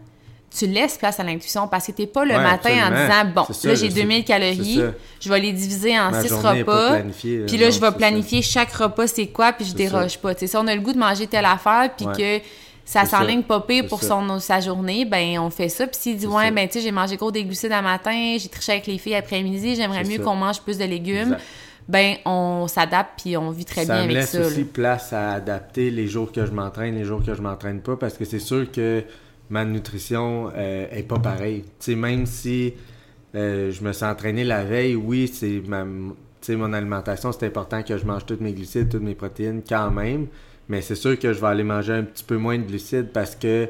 tu 0.53 0.67
laisses 0.67 0.99
place 0.99 1.21
à 1.21 1.23
l'intuition 1.23 1.69
parce 1.69 1.87
que 1.87 1.93
t'es 1.93 2.09
pas 2.09 2.25
le 2.25 2.35
Ouais, 2.35 2.43
matin 2.43 2.71
en 2.71 2.91
disant 2.91 3.33
bon, 3.33 3.53
ça, 3.53 3.69
là 3.69 3.75
j'ai 3.77 3.89
je 3.89 3.95
2000 3.95 4.19
sais. 4.19 4.25
calories, 4.25 4.81
je 5.21 5.29
vais 5.29 5.39
les 5.39 5.53
diviser 5.53 5.97
en 5.97 6.11
Ma 6.11 6.23
6 6.23 6.29
journée 6.29 6.59
est 6.61 6.65
pas 6.65 6.97
repas. 6.97 7.03
Puis 7.21 7.37
non, 7.37 7.43
là, 7.61 7.71
je 7.71 7.79
vais 7.81 7.87
ça. 7.87 7.93
planifier 7.93 8.43
chaque 8.43 8.73
repas 8.73 9.07
c'est 9.07 9.29
quoi, 9.29 9.53
puis 9.53 9.65
je 9.65 9.75
déroge 9.75 10.19
pas. 10.19 10.35
Tu 10.35 10.41
sais, 10.41 10.47
si 10.49 10.57
on 10.57 10.67
a 10.67 10.75
le 10.75 10.81
goût 10.81 10.93
de 10.93 10.99
manger 10.99 11.29
telle 11.29 11.45
affaire, 11.45 11.91
puis 11.97 12.07
Ouais. 12.07 12.41
que 12.41 12.45
ça 12.85 13.05
s'enligne 13.05 13.45
pas 13.45 13.61
pire 13.61 13.87
pour 13.87 14.03
son, 14.03 14.41
sa 14.41 14.59
journée, 14.59 15.05
ben 15.05 15.39
on 15.39 15.51
fait 15.51 15.69
ça. 15.69 15.87
Puis 15.87 16.01
s'il 16.01 16.17
dit 16.17 16.27
ouais, 16.27 16.51
ben 16.51 16.67
tu 16.67 16.73
sais, 16.75 16.81
j'ai 16.81 16.91
mangé 16.91 17.17
gros 17.17 17.31
des 17.31 17.45
glucides 17.45 17.71
à 17.71 17.81
matin, 17.83 18.37
j'ai 18.37 18.49
triché 18.49 18.73
avec 18.73 18.89
les 18.89 18.99
filles 18.99 19.15
après-midi, 19.15 19.77
j'aimerais 19.77 20.03
mieux 20.03 20.19
qu'on 20.19 20.35
mange 20.35 20.61
plus 20.63 20.77
de 20.79 20.85
légumes. 20.85 21.35
Exact. 21.35 21.41
Ben 21.89 22.17
on 22.25 22.67
s'adapte 22.69 23.21
puis 23.23 23.37
on 23.37 23.51
vit 23.51 23.65
très 23.65 23.85
ça 23.85 23.95
bien 23.95 24.03
me 24.03 24.05
avec 24.05 24.17
laisse 24.17 24.31
ça. 24.31 24.41
là. 24.41 24.47
aussi 24.47 24.65
place 24.65 25.13
à 25.13 25.33
adapter 25.33 25.91
les 25.91 26.07
jours 26.07 26.31
que 26.33 26.47
je 26.47 26.53
m'entraîne, 26.53 26.95
les 26.95 27.05
jours 27.05 27.25
que 27.25 27.35
je 27.35 27.43
m'entraîne 27.43 27.81
pas, 27.81 27.97
parce 27.97 28.15
que 28.17 28.25
c'est 28.25 28.39
sûr 28.39 28.71
que 28.71 29.03
ma 29.49 29.65
nutrition 29.65 30.51
euh, 30.57 30.87
est 30.91 31.03
pas 31.03 31.19
pareille. 31.19 31.63
Tu 31.63 31.69
sais, 31.81 31.95
même 31.97 32.27
si 32.27 32.75
euh, 33.35 33.71
je 33.73 33.83
me 33.83 33.93
suis 33.93 34.05
entraîné 34.05 34.45
la 34.45 34.65
veille, 34.65 34.95
oui, 34.95 35.29
c'est 35.29 35.63
ma, 35.67 35.85
mon 35.85 36.73
alimentation, 36.73 37.33
c'est 37.33 37.47
important 37.47 37.83
que 37.83 37.97
je 37.99 38.05
mange 38.05 38.25
toutes 38.27 38.41
mes 38.41 38.53
glucides, 38.53 38.89
toutes 38.89 39.03
mes 39.03 39.15
protéines 39.15 39.63
quand 39.69 39.91
même, 39.91 40.27
mais 40.69 40.81
c'est 40.83 40.95
sûr 40.95 41.19
que 41.19 41.33
je 41.33 41.41
vais 41.41 41.47
aller 41.49 41.65
manger 41.65 41.95
un 41.95 42.03
petit 42.05 42.25
peu 42.25 42.37
moins 42.37 42.59
de 42.59 42.63
glucides 42.65 43.11
parce 43.13 43.35
que 43.35 43.69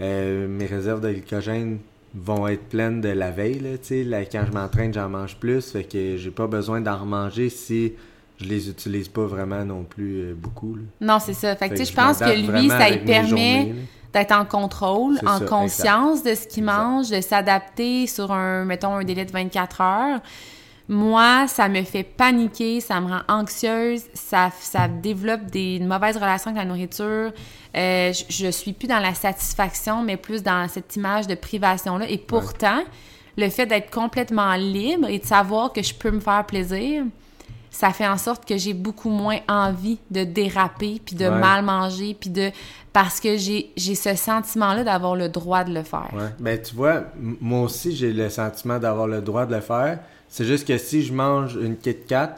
euh, 0.00 0.48
mes 0.48 0.66
réserves 0.66 1.00
de 1.00 1.10
glycogène 1.10 1.78
vont 2.14 2.48
être 2.48 2.64
pleines 2.68 3.00
de 3.00 3.08
la 3.08 3.30
veille. 3.30 3.60
Là, 3.60 4.24
quand 4.24 4.44
je 4.46 4.52
m'entraîne, 4.52 4.92
j'en 4.92 5.08
mange 5.08 5.36
plus. 5.36 5.72
Fait 5.72 5.84
que 5.84 6.16
j'ai 6.16 6.30
pas 6.30 6.46
besoin 6.46 6.80
d'en 6.80 6.98
remanger 6.98 7.48
si 7.48 7.92
je 8.40 8.44
les 8.44 8.68
utilise 8.68 9.08
pas 9.08 9.26
vraiment 9.26 9.64
non 9.64 9.84
plus 9.84 10.20
euh, 10.20 10.34
beaucoup. 10.36 10.76
là. 10.76 10.82
Non, 11.00 11.18
c'est 11.18 11.34
ça. 11.34 11.56
Fait 11.56 11.68
que 11.68 11.84
je 11.84 11.92
pense 11.92 12.18
que 12.18 12.30
lui, 12.30 12.68
ça 12.68 12.90
lui 12.90 12.98
permet 12.98 13.74
d'être 14.12 14.32
en 14.32 14.44
contrôle, 14.44 15.18
en 15.26 15.38
ça, 15.38 15.44
conscience 15.44 16.22
de 16.22 16.34
ce 16.34 16.46
qu'il 16.46 16.64
mange, 16.64 17.10
de 17.10 17.20
s'adapter 17.20 18.06
sur 18.06 18.32
un, 18.32 18.64
mettons, 18.64 18.94
un 18.94 19.04
délai 19.04 19.24
de 19.24 19.32
24 19.32 19.80
heures. 19.80 20.20
Moi, 20.88 21.46
ça 21.48 21.68
me 21.68 21.82
fait 21.82 22.02
paniquer, 22.02 22.80
ça 22.80 22.98
me 23.00 23.08
rend 23.08 23.20
anxieuse, 23.28 24.04
ça, 24.14 24.50
ça 24.58 24.88
développe 24.88 25.44
des 25.46 25.76
une 25.76 25.86
mauvaise 25.86 26.16
relation 26.16 26.50
avec 26.50 26.62
la 26.62 26.68
nourriture. 26.68 27.30
Euh, 27.76 28.12
je, 28.12 28.24
je 28.30 28.50
suis 28.50 28.72
plus 28.72 28.86
dans 28.88 28.98
la 28.98 29.12
satisfaction, 29.14 30.02
mais 30.02 30.16
plus 30.16 30.42
dans 30.42 30.66
cette 30.68 30.96
image 30.96 31.26
de 31.26 31.34
privation-là. 31.34 32.08
Et 32.08 32.16
pourtant, 32.16 32.82
le 33.36 33.50
fait 33.50 33.66
d'être 33.66 33.90
complètement 33.90 34.54
libre 34.54 35.08
et 35.08 35.18
de 35.18 35.26
savoir 35.26 35.72
que 35.74 35.82
je 35.82 35.92
peux 35.94 36.10
me 36.10 36.20
faire 36.20 36.46
plaisir, 36.46 37.04
ça 37.70 37.90
fait 37.90 38.06
en 38.08 38.16
sorte 38.16 38.48
que 38.48 38.56
j'ai 38.56 38.72
beaucoup 38.72 39.10
moins 39.10 39.38
envie 39.46 39.98
de 40.10 40.24
déraper 40.24 41.02
puis 41.04 41.14
de 41.14 41.26
Ouais. 41.26 41.38
mal 41.38 41.62
manger 41.64 42.16
puis 42.18 42.30
de 42.30 42.50
parce 42.94 43.20
que 43.20 43.36
j'ai 43.36 43.70
ce 43.76 44.14
sentiment 44.16 44.72
là 44.72 44.82
d'avoir 44.84 45.14
le 45.14 45.28
droit 45.28 45.64
de 45.64 45.72
le 45.74 45.82
faire. 45.82 46.08
Ouais. 46.14 46.30
Ben, 46.40 46.60
tu 46.60 46.74
vois, 46.74 47.02
moi 47.20 47.60
aussi, 47.64 47.94
j'ai 47.94 48.12
le 48.14 48.30
sentiment 48.30 48.78
d'avoir 48.78 49.06
le 49.06 49.20
droit 49.20 49.44
de 49.44 49.54
le 49.54 49.60
faire, 49.60 49.98
C'est 50.28 50.44
juste 50.44 50.66
que 50.66 50.76
si 50.78 51.02
je 51.02 51.12
mange 51.12 51.56
une 51.56 51.76
Kit 51.76 51.96
Kat, 52.06 52.36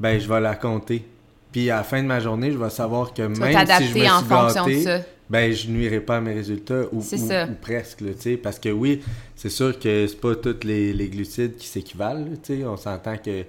ben 0.00 0.18
je 0.20 0.28
vais 0.28 0.40
la 0.40 0.54
compter. 0.54 1.04
Puis 1.50 1.70
à 1.70 1.76
la 1.76 1.82
fin 1.82 2.02
de 2.02 2.06
ma 2.08 2.18
journée, 2.20 2.50
je 2.50 2.56
vais 2.58 2.70
savoir 2.70 3.12
que 3.12 3.22
Tu 3.22 3.40
même 3.40 3.66
si 3.66 3.84
je 3.86 3.94
me 3.94 3.98
suis 3.98 4.08
en 4.10 4.22
gâté, 4.22 4.80
ça. 4.82 4.98
ben 5.28 5.52
je 5.52 5.68
nuirai 5.68 6.00
pas 6.00 6.16
à 6.16 6.20
mes 6.20 6.32
résultats 6.32 6.82
ou, 6.92 7.02
presque 7.60 7.98
tu 7.98 8.14
sais 8.18 8.36
parce 8.36 8.58
que 8.58 8.68
oui 8.70 9.02
c'est 9.36 9.48
sûr 9.50 9.78
que 9.78 10.06
c'est 10.06 10.20
pas 10.20 10.34
tous 10.34 10.64
les, 10.64 10.92
les 10.92 11.08
glucides 11.08 11.56
qui 11.56 11.66
s'équivalent 11.66 12.24
tu 12.42 12.58
sais 12.58 12.64
on 12.64 12.76
s'entend 12.76 13.16
que 13.16 13.44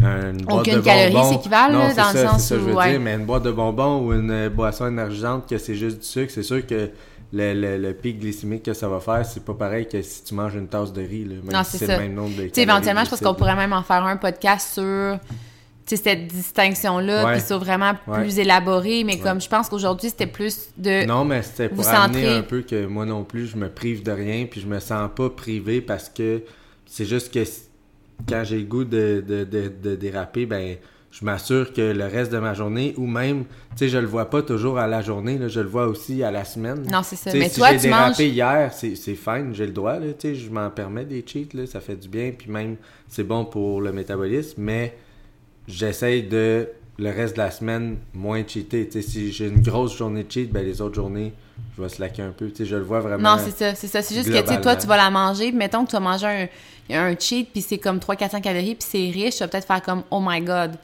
une 0.00 0.42
boîte 0.42 0.60
Aucune 0.60 0.74
de 0.76 0.80
calorie 0.80 1.12
bonbons 1.12 1.32
s'équivale, 1.32 1.72
non 1.72 1.78
là, 1.80 1.90
c'est 1.90 1.96
dans 1.96 2.12
le 2.12 2.28
sens 2.28 2.48
je 2.48 2.54
où, 2.54 2.58
veux 2.58 2.74
ouais. 2.74 2.90
dire 2.92 3.00
mais 3.00 3.14
une 3.14 3.26
boîte 3.26 3.42
de 3.42 3.50
bonbons 3.50 4.06
ou 4.06 4.12
une 4.12 4.48
boisson 4.48 4.86
énergisante 4.86 5.48
que 5.48 5.58
c'est 5.58 5.74
juste 5.74 5.98
du 5.98 6.06
sucre 6.06 6.30
c'est 6.32 6.44
sûr 6.44 6.64
que 6.64 6.90
le, 7.32 7.54
le, 7.54 7.76
le 7.78 7.94
pic 7.94 8.18
glycémique 8.18 8.64
que 8.64 8.72
ça 8.72 8.88
va 8.88 8.98
faire 9.00 9.24
c'est 9.24 9.44
pas 9.44 9.54
pareil 9.54 9.86
que 9.86 10.02
si 10.02 10.24
tu 10.24 10.34
manges 10.34 10.54
une 10.56 10.66
tasse 10.68 10.92
de 10.92 11.00
riz 11.02 11.24
là, 11.24 11.34
même 11.42 11.52
Non, 11.52 11.62
si 11.64 11.78
c'est 11.78 11.86
le 11.86 11.98
même 12.02 12.14
nombre 12.14 12.36
de 12.36 12.50
éventuellement, 12.58 13.04
je 13.04 13.10
pense 13.10 13.20
qu'on 13.20 13.34
pourrait 13.34 13.54
même 13.56 13.72
en 13.72 13.82
faire 13.82 14.04
un 14.04 14.16
podcast 14.16 14.74
sur 14.74 15.18
cette 15.86 16.28
distinction-là, 16.28 17.24
Ouais. 17.26 17.32
puis 17.32 17.40
sur 17.40 17.58
vraiment 17.58 17.92
Ouais. 18.06 18.22
plus 18.22 18.38
élaboré, 18.38 19.02
mais 19.04 19.18
comme 19.18 19.40
je 19.40 19.48
pense 19.48 19.68
qu'aujourd'hui, 19.68 20.10
c'était 20.10 20.26
plus 20.28 20.68
de... 20.76 21.04
Non, 21.04 21.24
mais 21.24 21.42
c'était 21.42 21.68
pour 21.68 21.86
amener 21.88 22.22
centrer. 22.22 22.36
un 22.36 22.42
peu 22.42 22.62
que 22.62 22.86
moi 22.86 23.06
non 23.06 23.24
plus, 23.24 23.46
je 23.48 23.56
me 23.56 23.68
prive 23.68 24.04
de 24.04 24.12
rien, 24.12 24.46
puis 24.48 24.60
je 24.60 24.66
me 24.68 24.78
sens 24.78 25.10
pas 25.16 25.30
privé 25.30 25.80
parce 25.80 26.08
que 26.08 26.42
c'est 26.86 27.06
juste 27.06 27.32
que 27.34 27.40
quand 28.28 28.42
j'ai 28.44 28.58
le 28.58 28.64
goût 28.64 28.84
de, 28.84 29.24
de, 29.26 29.42
de, 29.44 29.72
de 29.82 29.96
déraper, 29.96 30.46
ben 30.46 30.76
je 31.10 31.24
m'assure 31.24 31.72
que 31.72 31.80
le 31.80 32.04
reste 32.04 32.30
de 32.30 32.38
ma 32.38 32.54
journée, 32.54 32.94
ou 32.96 33.06
même, 33.06 33.44
tu 33.70 33.78
sais, 33.78 33.88
je 33.88 33.98
le 33.98 34.06
vois 34.06 34.30
pas 34.30 34.42
toujours 34.42 34.78
à 34.78 34.86
la 34.86 35.02
journée, 35.02 35.38
là, 35.38 35.48
je 35.48 35.60
le 35.60 35.68
vois 35.68 35.86
aussi 35.86 36.22
à 36.22 36.30
la 36.30 36.44
semaine. 36.44 36.86
Non, 36.90 37.02
c'est 37.02 37.16
ça. 37.16 37.32
Tu 37.32 37.36
sais, 37.36 37.42
Mais 37.42 37.48
si 37.48 37.56
toi, 37.56 37.72
j'ai 37.72 37.78
tu 37.78 37.82
dérapé 37.88 38.26
manges... 38.26 38.34
hier, 38.34 38.72
c'est 38.72 38.94
c'est 38.94 39.16
fine, 39.16 39.52
j'ai 39.52 39.66
le 39.66 39.72
droit, 39.72 39.98
là, 39.98 40.12
tu 40.12 40.28
sais, 40.28 40.34
je 40.36 40.50
m'en 40.50 40.70
permets 40.70 41.04
des 41.04 41.24
cheats, 41.26 41.48
là, 41.54 41.66
ça 41.66 41.80
fait 41.80 41.96
du 41.96 42.08
bien, 42.08 42.32
puis 42.36 42.50
même, 42.50 42.76
c'est 43.08 43.24
bon 43.24 43.44
pour 43.44 43.80
le 43.80 43.90
métabolisme, 43.92 44.62
mais 44.62 44.96
j'essaye 45.66 46.22
de, 46.22 46.68
le 46.96 47.10
reste 47.10 47.34
de 47.34 47.42
la 47.42 47.50
semaine, 47.50 47.96
moins 48.14 48.44
cheater, 48.46 48.86
tu 48.88 49.02
sais, 49.02 49.08
si 49.08 49.32
j'ai 49.32 49.48
une 49.48 49.62
grosse 49.62 49.96
journée 49.96 50.22
de 50.22 50.30
cheat, 50.30 50.52
ben 50.52 50.64
les 50.64 50.80
autres 50.80 50.94
journées, 50.94 51.32
je 51.76 51.82
vais 51.82 51.88
slacker 51.88 52.22
un 52.22 52.30
peu, 52.30 52.50
tu 52.50 52.58
sais, 52.58 52.66
je 52.66 52.76
le 52.76 52.82
vois 52.82 53.00
vraiment. 53.00 53.36
Non, 53.36 53.42
c'est 53.44 53.50
ça, 53.50 53.74
c'est 53.74 53.88
ça. 53.88 54.00
C'est 54.00 54.14
juste 54.14 54.30
que, 54.30 54.40
tu 54.40 54.46
sais, 54.46 54.60
toi, 54.60 54.76
tu 54.76 54.86
vas 54.86 54.96
la 54.96 55.10
manger, 55.10 55.50
mettons 55.50 55.84
que 55.84 55.90
tu 55.90 55.96
vas 55.96 56.00
manger 56.00 56.48
un, 56.88 57.08
un 57.10 57.16
cheat, 57.18 57.48
puis 57.50 57.62
c'est 57.62 57.78
comme 57.78 57.98
300-400 57.98 58.40
calories, 58.40 58.76
puis 58.76 58.88
c'est 58.88 59.10
riche, 59.10 59.34
tu 59.34 59.40
vas 59.40 59.48
peut-être 59.48 59.66
faire 59.66 59.82
comme 59.82 60.04
«Oh 60.12 60.20
my 60.24 60.40
God!» 60.40 60.76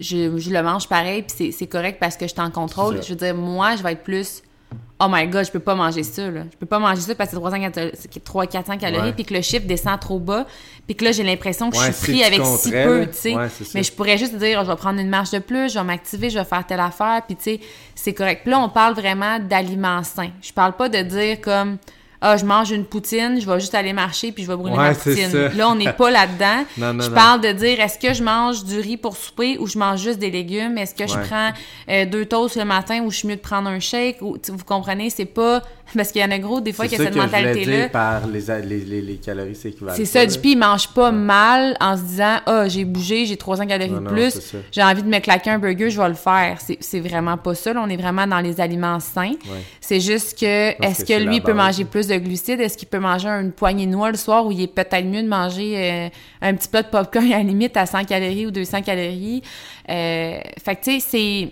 Je, 0.00 0.36
je 0.38 0.50
le 0.50 0.62
mange 0.62 0.88
pareil, 0.88 1.22
puis 1.22 1.52
c'est- 1.52 1.66
correct 1.66 1.98
parce 2.00 2.16
que 2.16 2.26
je 2.26 2.32
suis 2.32 2.40
en 2.40 2.50
contrôle. 2.50 2.96
Je 3.02 3.10
veux 3.10 3.14
dire, 3.16 3.34
moi, 3.34 3.76
je 3.76 3.82
vais 3.82 3.92
être 3.92 4.02
plus 4.02 4.42
«Oh 5.00 5.06
my 5.10 5.26
God, 5.26 5.44
je 5.44 5.50
peux 5.52 5.60
pas 5.60 5.74
manger 5.74 6.02
ça, 6.02 6.30
là. 6.30 6.42
Je 6.50 6.56
peux 6.56 6.66
pas 6.66 6.78
manger 6.78 7.00
ça 7.00 7.14
parce 7.14 7.30
que 7.30 7.36
c'est 7.36 8.22
300-400 8.24 8.78
calories, 8.78 9.12
puis 9.12 9.24
que 9.24 9.34
le 9.34 9.40
chiffre 9.42 9.66
descend 9.66 9.98
trop 10.00 10.18
bas, 10.18 10.46
puis 10.86 10.94
que 10.96 11.04
là, 11.04 11.12
j'ai 11.12 11.22
l'impression 11.22 11.70
que 11.70 11.76
Ouais, 11.76 11.86
je 11.88 11.92
suis 11.92 12.12
pris 12.12 12.24
avec 12.24 12.40
si 12.56 12.70
peu, 12.84 13.06
tu 13.06 13.12
sais. 13.12 13.34
Ouais. 13.36 13.48
Mais 13.74 13.82
je 13.82 13.92
pourrais 13.92 14.18
juste 14.18 14.36
dire, 14.36 14.64
je 14.64 14.70
vais 14.70 14.76
prendre 14.76 14.98
une 15.00 15.08
marche 15.08 15.30
de 15.30 15.38
plus, 15.40 15.72
je 15.72 15.78
vais 15.78 15.84
m'activer, 15.84 16.30
je 16.30 16.38
vais 16.38 16.44
faire 16.44 16.64
telle 16.66 16.80
affaire, 16.80 17.22
puis 17.26 17.36
tu 17.36 17.42
sais, 17.44 17.60
c'est 17.94 18.14
correct. 18.14 18.42
Puis 18.42 18.50
là, 18.52 18.58
on 18.60 18.68
parle 18.68 18.94
vraiment 18.94 19.38
d'aliments 19.38 20.02
sains. 20.02 20.30
Je 20.42 20.52
parle 20.52 20.72
pas 20.74 20.88
de 20.88 21.02
dire 21.02 21.40
comme, 21.40 21.76
ah, 22.26 22.36
je 22.38 22.44
mange 22.46 22.70
une 22.70 22.86
poutine, 22.86 23.38
je 23.38 23.46
vais 23.46 23.60
juste 23.60 23.74
aller 23.74 23.92
marcher, 23.92 24.32
puis 24.32 24.44
je 24.44 24.48
vais 24.50 24.56
brûler 24.56 24.74
Ouais, 24.76 24.88
ma 24.88 24.94
poutine. 24.94 25.28
ça. 25.30 25.48
Là, 25.50 25.68
on 25.68 25.74
n'est 25.74 25.92
pas 25.92 26.10
là-dedans. 26.10 26.64
Non, 26.78 26.94
non, 26.94 27.04
je 27.04 27.08
non. 27.10 27.14
parle 27.14 27.40
de 27.42 27.52
dire, 27.52 27.78
est-ce 27.80 27.98
que 27.98 28.14
je 28.14 28.22
mange 28.22 28.64
du 28.64 28.80
riz 28.80 28.96
pour 28.96 29.14
souper 29.16 29.58
ou 29.58 29.66
je 29.66 29.78
mange 29.78 30.00
juste 30.00 30.18
des 30.18 30.30
légumes? 30.30 30.78
Est-ce 30.78 30.94
que 30.94 31.06
je 31.06 31.18
prends 31.28 31.50
euh, 31.90 32.06
deux 32.06 32.24
toasts 32.24 32.56
le 32.56 32.64
matin 32.64 33.02
ou 33.02 33.10
je 33.10 33.18
suis 33.18 33.28
mieux 33.28 33.36
de 33.36 33.40
prendre 33.42 33.68
un 33.68 33.78
shake? 33.78 34.22
Ou, 34.22 34.38
vous 34.48 34.64
comprenez, 34.64 35.10
c'est 35.10 35.26
pas... 35.26 35.62
Parce 35.94 36.10
qu'il 36.10 36.22
y 36.22 36.24
en 36.24 36.30
a 36.30 36.38
gros, 36.38 36.60
des 36.60 36.72
fois, 36.72 36.88
C'est 36.88 36.96
ça 36.96 37.02
a 37.02 37.06
cette 37.06 37.14
mentalité-là. 37.16 37.88
par 37.90 38.26
les, 38.26 38.40
les, 38.66 38.80
les, 38.84 39.02
les 39.02 39.14
calories. 39.16 39.54
C'est 39.54 39.78
pas, 39.78 39.94
ça, 39.94 40.24
là. 40.24 40.28
JP, 40.28 40.44
il 40.44 40.58
mange 40.58 40.88
pas 40.88 41.12
mal 41.12 41.76
en 41.80 41.96
se 41.96 42.02
disant 42.02 42.36
Ah, 42.46 42.68
j'ai 42.68 42.84
bougé, 42.84 43.26
j'ai 43.26 43.36
300 43.36 43.66
calories 43.66 43.90
Non, 43.90 44.00
de 44.00 44.08
plus, 44.08 44.30
c'est 44.32 44.40
ça. 44.40 44.58
j'ai 44.72 44.82
envie 44.82 45.02
de 45.02 45.08
me 45.08 45.18
claquer 45.20 45.50
un 45.50 45.58
burger, 45.58 45.90
je 45.90 46.00
vais 46.00 46.08
le 46.08 46.14
faire. 46.14 46.58
C'est 46.60 46.78
c'est 46.80 47.00
vraiment 47.00 47.36
pas 47.36 47.54
ça. 47.54 47.72
là. 47.72 47.82
on 47.84 47.88
est 47.90 47.96
vraiment 47.96 48.26
dans 48.26 48.40
les 48.40 48.60
aliments 48.60 48.98
sains. 48.98 49.32
Ouais. 49.32 49.62
C'est 49.80 50.00
juste 50.00 50.38
que, 50.38 50.44
est-ce 50.82 51.00
que 51.04 51.08
que, 51.12 51.18
c'est 51.18 51.20
lui 51.20 51.40
peut 51.40 51.52
base. 51.52 51.66
manger 51.66 51.84
plus 51.84 52.08
de 52.08 52.16
glucides? 52.16 52.60
Est-ce 52.60 52.76
qu'il 52.78 52.88
peut 52.88 52.98
manger 52.98 53.28
une 53.28 53.52
poignée 53.52 53.86
de 53.86 53.92
noix 53.92 54.10
le 54.10 54.16
soir 54.16 54.46
où 54.46 54.50
il 54.52 54.62
est 54.62 54.66
peut-être 54.66 55.04
mieux 55.04 55.22
de 55.22 55.28
manger 55.28 55.74
euh, 55.76 56.08
un 56.42 56.54
petit 56.54 56.68
plat 56.68 56.82
de 56.82 56.88
popcorn 56.88 57.26
à 57.32 57.36
la 57.38 57.42
limite 57.44 57.76
à 57.76 57.86
100 57.86 58.04
calories 58.04 58.46
ou 58.46 58.50
200 58.50 58.82
calories? 58.82 59.42
Euh, 59.90 60.38
fait 60.64 60.76
que, 60.76 60.84
tu 60.84 61.00
sais, 61.00 61.06
c'est 61.08 61.48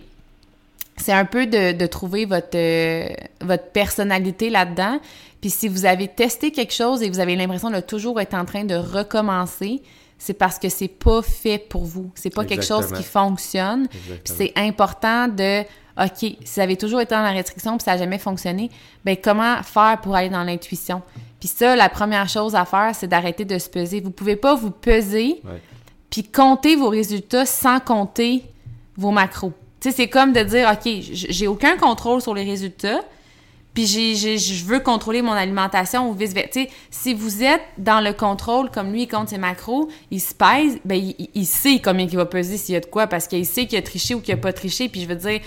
c'est 1.02 1.12
un 1.12 1.24
peu 1.24 1.46
de, 1.46 1.72
de 1.72 1.86
trouver 1.86 2.24
votre, 2.24 2.56
euh, 2.56 3.08
votre 3.40 3.70
personnalité 3.70 4.50
là-dedans. 4.50 5.00
Puis 5.40 5.50
si 5.50 5.68
vous 5.68 5.84
avez 5.84 6.08
testé 6.08 6.52
quelque 6.52 6.72
chose 6.72 7.02
et 7.02 7.10
vous 7.10 7.20
avez 7.20 7.36
l'impression 7.36 7.70
de 7.70 7.80
toujours 7.80 8.20
être 8.20 8.34
en 8.34 8.44
train 8.44 8.64
de 8.64 8.76
recommencer, 8.76 9.82
c'est 10.18 10.34
parce 10.34 10.58
que 10.58 10.68
c'est 10.68 10.88
pas 10.88 11.20
fait 11.20 11.58
pour 11.58 11.84
vous. 11.84 12.12
C'est 12.14 12.32
pas 12.32 12.44
quelque 12.44 12.64
chose 12.64 12.92
qui 12.92 13.02
fonctionne. 13.02 13.88
C'est 14.24 14.52
important 14.56 15.26
de 15.26 15.62
OK, 16.00 16.18
si 16.20 16.38
vous 16.54 16.60
avez 16.60 16.76
toujours 16.76 17.00
été 17.00 17.14
dans 17.14 17.22
la 17.22 17.32
restriction 17.32 17.76
puis 17.76 17.84
ça 17.84 17.92
n'a 17.92 17.98
jamais 17.98 18.18
fonctionné, 18.18 18.70
ben 19.04 19.16
comment 19.22 19.62
faire 19.62 20.00
pour 20.00 20.14
aller 20.14 20.30
dans 20.30 20.44
l'intuition? 20.44 21.02
Puis 21.38 21.48
ça, 21.48 21.76
la 21.76 21.88
première 21.88 22.28
chose 22.28 22.54
à 22.54 22.64
faire, 22.64 22.94
c'est 22.94 23.08
d'arrêter 23.08 23.44
de 23.44 23.58
se 23.58 23.68
peser. 23.68 24.00
Vous 24.00 24.12
pouvez 24.12 24.36
pas 24.36 24.54
vous 24.54 24.70
peser 24.70 25.42
puis 26.08 26.22
compter 26.22 26.76
vos 26.76 26.88
résultats 26.88 27.44
sans 27.44 27.80
compter 27.80 28.44
vos 28.96 29.10
macros. 29.10 29.52
C'est 29.90 30.08
comme 30.08 30.32
de 30.32 30.42
dire, 30.42 30.70
OK, 30.72 30.90
j'ai 31.12 31.46
aucun 31.46 31.76
contrôle 31.76 32.20
sur 32.22 32.34
les 32.34 32.44
résultats, 32.44 33.00
puis 33.74 33.86
je 33.86 34.64
veux 34.64 34.80
contrôler 34.80 35.22
mon 35.22 35.32
alimentation 35.32 36.10
ou 36.10 36.12
vice-versa. 36.14 36.60
Si 36.90 37.14
vous 37.14 37.42
êtes 37.42 37.62
dans 37.78 38.00
le 38.00 38.12
contrôle, 38.12 38.70
comme 38.70 38.92
lui, 38.92 39.02
il 39.02 39.08
compte 39.08 39.30
ses 39.30 39.38
macros, 39.38 39.88
il 40.10 40.20
se 40.20 40.34
pèse, 40.34 40.78
ben, 40.84 40.94
il, 40.96 41.14
il- 41.18 41.30
il 41.34 41.46
sait 41.46 41.80
combien 41.82 42.06
il 42.06 42.16
va 42.16 42.26
peser 42.26 42.58
s'il 42.58 42.74
y 42.74 42.76
a 42.76 42.80
de 42.80 42.86
quoi, 42.86 43.06
parce 43.06 43.26
qu'il 43.26 43.46
sait 43.46 43.66
qu'il 43.66 43.78
a 43.78 43.82
triché 43.82 44.14
ou 44.14 44.20
qu'il 44.20 44.34
a 44.34 44.36
pas 44.36 44.52
triché, 44.52 44.88
puis 44.88 45.00
je 45.02 45.06
veux 45.08 45.16
dire, 45.16 45.40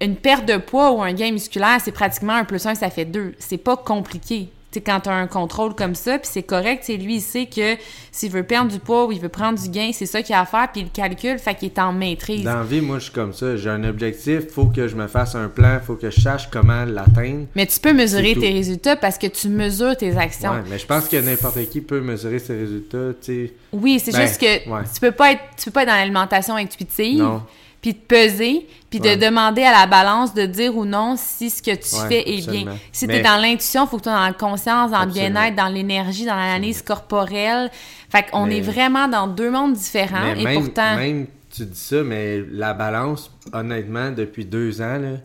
une 0.00 0.16
perte 0.16 0.46
de 0.46 0.56
poids 0.56 0.90
ou 0.92 1.02
un 1.02 1.12
gain 1.12 1.30
musculaire, 1.30 1.78
c'est 1.84 1.92
pratiquement 1.92 2.32
un 2.32 2.44
plus 2.44 2.64
un, 2.66 2.74
ça 2.74 2.88
fait 2.90 3.04
deux. 3.04 3.34
C'est 3.38 3.58
pas 3.58 3.76
compliqué. 3.76 4.48
Sais, 4.76 4.82
quand 4.82 5.00
tu 5.00 5.08
as 5.08 5.14
un 5.14 5.26
contrôle 5.26 5.74
comme 5.74 5.94
ça, 5.94 6.18
puis 6.18 6.28
c'est 6.30 6.42
correct, 6.42 6.82
c'est 6.84 6.98
lui, 6.98 7.14
il 7.16 7.20
sait 7.22 7.46
que 7.46 7.76
s'il 8.12 8.30
veut 8.30 8.42
perdre 8.42 8.70
du 8.70 8.78
poids 8.78 9.06
ou 9.06 9.12
il 9.12 9.18
veut 9.18 9.30
prendre 9.30 9.58
du 9.58 9.70
gain, 9.70 9.88
c'est 9.94 10.04
ça 10.04 10.20
qu'il 10.20 10.34
a 10.34 10.40
à 10.40 10.44
faire, 10.44 10.68
puis 10.70 10.82
il 10.82 10.90
calcule, 10.90 11.38
fait 11.38 11.54
qu'il 11.54 11.68
est 11.68 11.78
en 11.78 11.94
maîtrise. 11.94 12.44
Dans 12.44 12.56
la 12.56 12.62
vie, 12.62 12.82
moi, 12.82 12.98
je 12.98 13.04
suis 13.04 13.12
comme 13.12 13.32
ça. 13.32 13.56
J'ai 13.56 13.70
un 13.70 13.84
objectif, 13.84 14.50
faut 14.50 14.66
que 14.66 14.86
je 14.86 14.94
me 14.94 15.06
fasse 15.06 15.34
un 15.34 15.48
plan, 15.48 15.78
faut 15.82 15.94
que 15.94 16.10
je 16.10 16.20
sache 16.20 16.50
comment 16.50 16.84
l'atteindre. 16.84 17.46
Mais 17.54 17.64
tu 17.64 17.80
peux 17.80 17.94
mesurer 17.94 18.34
C'est 18.34 18.40
tes 18.40 18.52
résultats 18.52 18.96
parce 18.96 19.16
que 19.16 19.28
tu 19.28 19.48
mesures 19.48 19.96
tes 19.96 20.14
actions. 20.18 20.50
Ouais, 20.50 20.62
mais 20.68 20.78
je 20.78 20.84
pense 20.84 21.08
que 21.08 21.16
n'importe 21.16 21.70
qui 21.70 21.80
peut 21.80 22.02
mesurer 22.02 22.38
ses 22.38 22.58
résultats, 22.58 23.14
tu 23.18 23.46
sais. 23.46 23.52
Oui, 23.72 23.98
c'est 23.98 24.12
Ben, 24.12 24.26
juste 24.26 24.38
que 24.38 24.68
ouais. 24.68 24.82
tu 24.92 25.00
peux 25.00 25.12
pas 25.12 25.32
être 25.32 25.40
tu 25.56 25.64
peux 25.66 25.70
pas 25.70 25.82
être 25.84 25.88
dans 25.88 25.94
l'alimentation 25.94 26.56
intuitive. 26.56 27.22
Non. 27.22 27.42
Puis 27.82 27.92
de 27.92 27.98
peser, 27.98 28.66
puis 28.90 29.00
Ouais. 29.00 29.16
de 29.16 29.24
demander 29.26 29.62
à 29.62 29.72
la 29.72 29.86
balance 29.86 30.34
de 30.34 30.44
dire 30.46 30.76
ou 30.76 30.84
non 30.84 31.14
si 31.16 31.50
ce 31.50 31.62
que 31.62 31.70
tu 31.74 31.94
Ouais, 32.02 32.08
fais 32.08 32.30
est 32.34 32.38
absolument. 32.38 32.64
bien. 32.72 32.78
Si 32.90 33.06
tu 33.06 33.14
es 33.14 33.22
dans 33.22 33.36
l'intuition, 33.40 33.84
il 33.84 33.88
faut 33.88 33.96
que 33.98 34.02
tu 34.02 34.08
sois 34.08 34.18
dans 34.18 34.26
la 34.26 34.32
conscience, 34.32 34.90
dans 34.90 35.04
le 35.04 35.12
bien-être, 35.12 35.54
dans 35.54 35.68
l'énergie, 35.68 36.24
dans 36.24 36.34
l'analyse 36.34 36.82
corporelle. 36.82 37.70
Fait 38.10 38.24
qu'on 38.30 38.46
Mais- 38.46 38.58
est 38.58 38.60
vraiment 38.62 39.06
dans 39.08 39.26
deux 39.28 39.50
mondes 39.50 39.74
différents 39.74 40.34
Mais 40.34 40.40
et 40.40 40.44
même, 40.44 40.64
pourtant 40.64 40.96
même, 40.96 41.26
tu 41.54 41.64
dis 41.64 41.78
ça, 41.78 42.02
mais 42.02 42.42
la 42.50 42.74
balance, 42.74 43.30
honnêtement, 43.52 44.10
depuis 44.10 44.44
deux 44.44 44.80
ans, 44.80 44.98
là, 44.98 45.18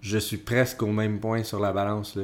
je 0.00 0.18
suis 0.18 0.36
presque 0.38 0.82
au 0.82 0.86
même 0.92 1.18
point 1.20 1.42
sur 1.44 1.60
la 1.60 1.72
balance. 1.72 2.16
là. 2.16 2.22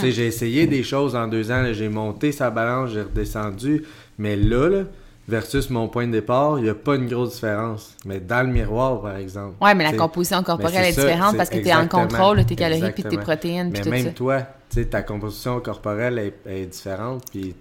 Sais, 0.00 0.12
J'ai 0.12 0.26
essayé 0.26 0.66
des 0.66 0.82
choses 0.82 1.16
en 1.16 1.26
deux 1.28 1.50
ans, 1.50 1.64
j'ai 1.72 1.88
monté 1.88 2.30
sa 2.32 2.50
balance, 2.50 2.90
j'ai 2.90 3.00
redescendu, 3.02 3.84
mais 4.18 4.36
là, 4.36 4.68
là, 4.68 4.82
versus 5.28 5.70
mon 5.70 5.88
point 5.88 6.06
de 6.06 6.12
départ, 6.12 6.58
il 6.58 6.64
n'y 6.64 6.70
a 6.70 6.74
pas 6.74 6.96
une 6.96 7.06
grosse 7.08 7.34
différence. 7.34 7.96
Mais 8.04 8.18
dans 8.20 8.44
le 8.46 8.52
miroir, 8.52 9.00
par 9.00 9.16
exemple. 9.16 9.54
Ouais, 9.60 9.74
mais 9.74 9.84
la 9.84 9.96
composition 9.96 10.42
corporelle 10.42 10.86
est 10.86 10.92
ça, 10.92 11.02
différente 11.02 11.36
parce 11.36 11.48
que 11.48 11.58
tu 11.58 11.68
es 11.68 11.74
en 11.74 11.86
contrôle 11.88 12.38
de 12.38 12.42
tes 12.42 12.56
calories 12.56 12.92
puis 12.92 13.04
tes 13.04 13.18
protéines 13.18 13.70
puis 13.72 13.80
Mais 13.80 13.84
tout 13.84 13.90
même 13.90 14.04
ça. 14.06 14.10
toi, 14.10 14.42
ta 14.90 15.02
composition 15.02 15.60
corporelle 15.60 16.18
est, 16.18 16.34
est 16.46 16.66
différente, 16.66 17.24
puis 17.30 17.54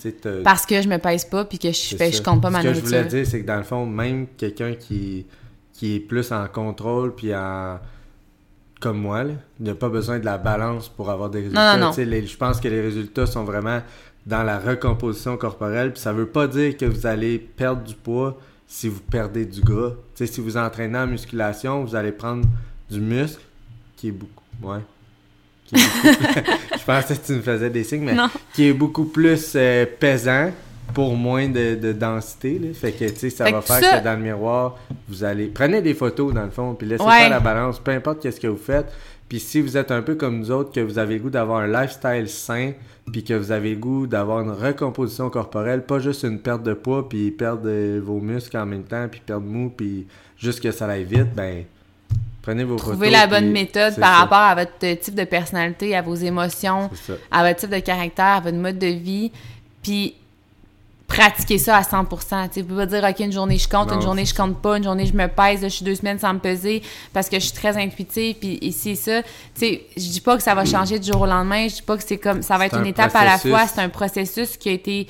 Parce 0.44 0.66
que 0.66 0.82
je 0.82 0.88
me 0.88 0.98
pèse 0.98 1.26
pas 1.26 1.46
puis 1.46 1.60
que 1.60 1.72
je, 1.72 1.96
fais, 1.96 2.12
je 2.12 2.22
compte 2.22 2.42
pas 2.42 2.50
ma 2.50 2.62
Ce 2.62 2.68
que 2.68 2.74
je 2.74 2.80
nourriture. 2.80 2.98
voulais 3.00 3.10
dire, 3.10 3.28
c'est 3.28 3.42
que 3.42 3.48
dans 3.48 3.58
le 3.58 3.64
fond, 3.64 3.86
même 3.86 4.28
quelqu'un 4.38 4.74
qui, 4.74 5.26
qui 5.74 5.96
est 5.98 6.00
plus 6.00 6.32
en 6.32 6.48
contrôle, 6.48 7.14
puis 7.14 7.36
en. 7.36 7.80
comme 8.80 8.98
moi, 9.00 9.24
là, 9.24 9.34
il 9.60 9.66
n'a 9.68 9.76
pas 9.76 9.90
besoin 9.90 10.20
de 10.20 10.26
la 10.26 10.38
balance 10.38 10.90
pour 10.90 11.10
avoir 11.12 11.30
des 11.30 11.40
résultats. 11.42 11.78
non, 11.78 11.88
non. 11.96 12.04
Les- 12.04 12.26
je 12.26 12.38
pense 12.38 12.60
que 12.60 12.68
les 12.68 12.82
résultats 12.82 13.26
sont 13.28 13.44
vraiment 13.44 13.82
dans 14.26 14.44
la 14.44 14.60
recomposition 14.60 15.36
corporelle, 15.38 15.92
puis 15.94 16.02
ça 16.02 16.14
veut 16.14 16.28
pas 16.28 16.48
dire 16.48 16.78
que 16.78 16.86
vous 16.86 17.06
allez 17.08 17.40
perdre 17.40 17.82
du 17.84 17.96
poids 17.96 18.38
si 18.68 18.88
vous 18.88 19.00
perdez 19.02 19.46
du 19.46 19.62
gras. 19.62 19.92
Si 20.16 20.40
vous 20.40 20.58
entraînez 20.58 20.98
en 20.98 21.08
musculation, 21.08 21.84
vous 21.84 21.96
allez 21.96 22.12
prendre 22.12 22.46
du 22.90 23.00
muscle, 23.00 23.42
qui 23.98 24.10
est 24.10 24.12
beaucoup. 24.12 24.44
Ouais. 24.62 24.80
Qui 25.66 25.76
est 25.76 25.80
beaucoup- 25.80 26.52
je 26.80 26.84
pensais 26.86 27.16
que 27.18 27.26
tu 27.26 27.34
me 27.34 27.42
faisais 27.42 27.70
des 27.70 27.84
signes, 27.84 28.04
mais 28.04 28.14
Non. 28.14 28.30
qui 28.54 28.68
est 28.68 28.74
beaucoup 28.74 29.06
plus 29.06 29.54
euh, 29.56 29.86
pesant 30.00 30.52
pour 30.94 31.16
moins 31.16 31.48
de, 31.48 31.76
de 31.76 31.92
densité. 31.94 32.60
Là. 32.60 32.68
Fait 32.74 32.92
que, 32.92 33.06
tu 33.06 33.16
sais, 33.16 33.30
ça 33.30 33.46
Fait 33.46 33.52
va 33.54 33.62
faire 33.62 33.80
ça- 33.80 34.00
que 34.00 34.04
dans 34.04 34.14
le 34.18 34.24
miroir, 34.24 34.78
vous 35.08 35.24
allez... 35.24 35.48
Prenez 35.48 35.82
des 35.82 35.94
photos, 35.94 36.34
dans 36.34 36.44
le 36.44 36.52
fond, 36.52 36.74
puis 36.76 36.86
laissez 36.88 37.04
Ouais. 37.04 37.18
faire 37.20 37.30
la 37.30 37.40
balance, 37.40 37.80
peu 37.80 37.92
importe 37.92 38.22
qu'est-ce 38.22 38.40
que 38.42 38.48
vous 38.48 38.58
faites. 38.58 38.92
Puis 39.32 39.40
si 39.40 39.62
vous 39.62 39.78
êtes 39.78 39.92
un 39.92 40.02
peu 40.02 40.16
comme 40.16 40.40
nous 40.40 40.52
autres, 40.52 40.74
que 40.74 40.82
vous 40.82 41.00
avez 41.00 41.14
le 41.14 41.22
goût 41.22 41.30
d'avoir 41.30 41.60
un 41.60 41.68
lifestyle 41.68 42.28
sain, 42.28 42.74
puis 43.14 43.24
que 43.24 43.34
vous 43.34 43.54
avez 43.54 43.70
le 43.70 43.78
goût 43.78 44.06
d'avoir 44.06 44.42
une 44.42 44.52
recomposition 44.52 45.30
corporelle, 45.30 45.86
pas 45.86 46.00
juste 46.00 46.24
une 46.24 46.38
perte 46.38 46.64
de 46.64 46.74
poids, 46.74 47.08
puis 47.08 47.32
perdre 47.32 47.62
euh, 47.64 48.02
vos 48.04 48.20
muscles 48.20 48.58
en 48.58 48.66
même 48.66 48.84
temps, 48.84 49.08
puis 49.10 49.22
perdre 49.26 49.46
mou, 49.48 49.72
puis 49.74 50.06
juste 50.38 50.60
que 50.60 50.70
ça 50.72 50.86
aille 50.86 51.06
vite, 51.06 51.34
ben... 51.34 51.64
Prenez 52.42 52.66
vos 52.66 52.76
Trouvez 52.76 53.08
photos. 53.08 53.12
la 53.22 53.28
bonne 53.28 53.46
puis 53.46 53.54
méthode 53.54 53.96
par 53.96 54.10
ça. 54.10 54.20
rapport 54.20 54.38
à 54.38 54.56
votre 54.56 55.00
type 55.00 55.16
de 55.16 55.24
personnalité, 55.24 55.96
à 55.96 56.02
vos 56.02 56.16
émotions, 56.16 56.90
à 57.32 57.48
votre 57.48 57.62
type 57.62 57.70
de 57.70 57.80
caractère, 57.80 58.26
à 58.26 58.40
votre 58.42 58.58
mode 58.58 58.80
de 58.80 58.88
vie, 58.88 59.32
puis 59.82 60.16
pratiquer 61.12 61.58
ça 61.58 61.78
à 61.78 61.82
100%. 61.82 62.50
Tu 62.54 62.64
pouvez 62.64 62.86
pas 62.88 63.00
dire, 63.00 63.04
OK, 63.10 63.20
une 63.20 63.32
journée 63.32 63.58
je 63.58 63.68
compte, 63.68 63.90
Non, 63.90 63.96
une 63.96 64.02
journée 64.02 64.26
je 64.26 64.34
compte 64.34 64.62
pas, 64.62 64.78
une 64.78 64.84
journée 64.84 65.06
je 65.06 65.14
me 65.14 65.28
pèse, 65.28 65.62
là, 65.62 65.68
je 65.70 65.76
suis 65.76 65.86
deux 65.86 65.96
semaines 65.96 66.20
sans 66.20 66.34
me 66.34 66.40
peser 66.40 66.82
parce 67.14 67.30
que 67.30 67.38
je 67.40 67.46
suis 67.46 67.54
très 67.54 67.78
intuitive, 67.78 68.36
puis 68.40 68.58
ici 68.62 68.96
ça. 68.96 69.22
Tu 69.24 69.30
sais, 69.56 69.82
je 69.98 70.08
dis 70.10 70.22
pas 70.22 70.38
que 70.38 70.44
ça 70.44 70.56
va 70.56 70.66
changer 70.66 71.00
du 71.00 71.12
jour 71.12 71.22
au 71.22 71.26
lendemain, 71.26 71.68
je 71.68 71.76
dis 71.76 71.82
pas 71.82 71.98
que 71.98 72.04
c'est 72.06 72.18
comme, 72.18 72.42
ça 72.42 72.58
va 72.58 72.66
être 72.66 72.76
une 72.78 72.84
un 72.84 72.86
étape 72.86 73.16
à 73.16 73.26
la 73.26 73.38
fois, 73.38 73.68
c'est 73.68 73.82
un 73.82 73.90
processus 73.90 74.58
qui 74.58 74.70
a 74.70 74.72
été... 74.74 75.08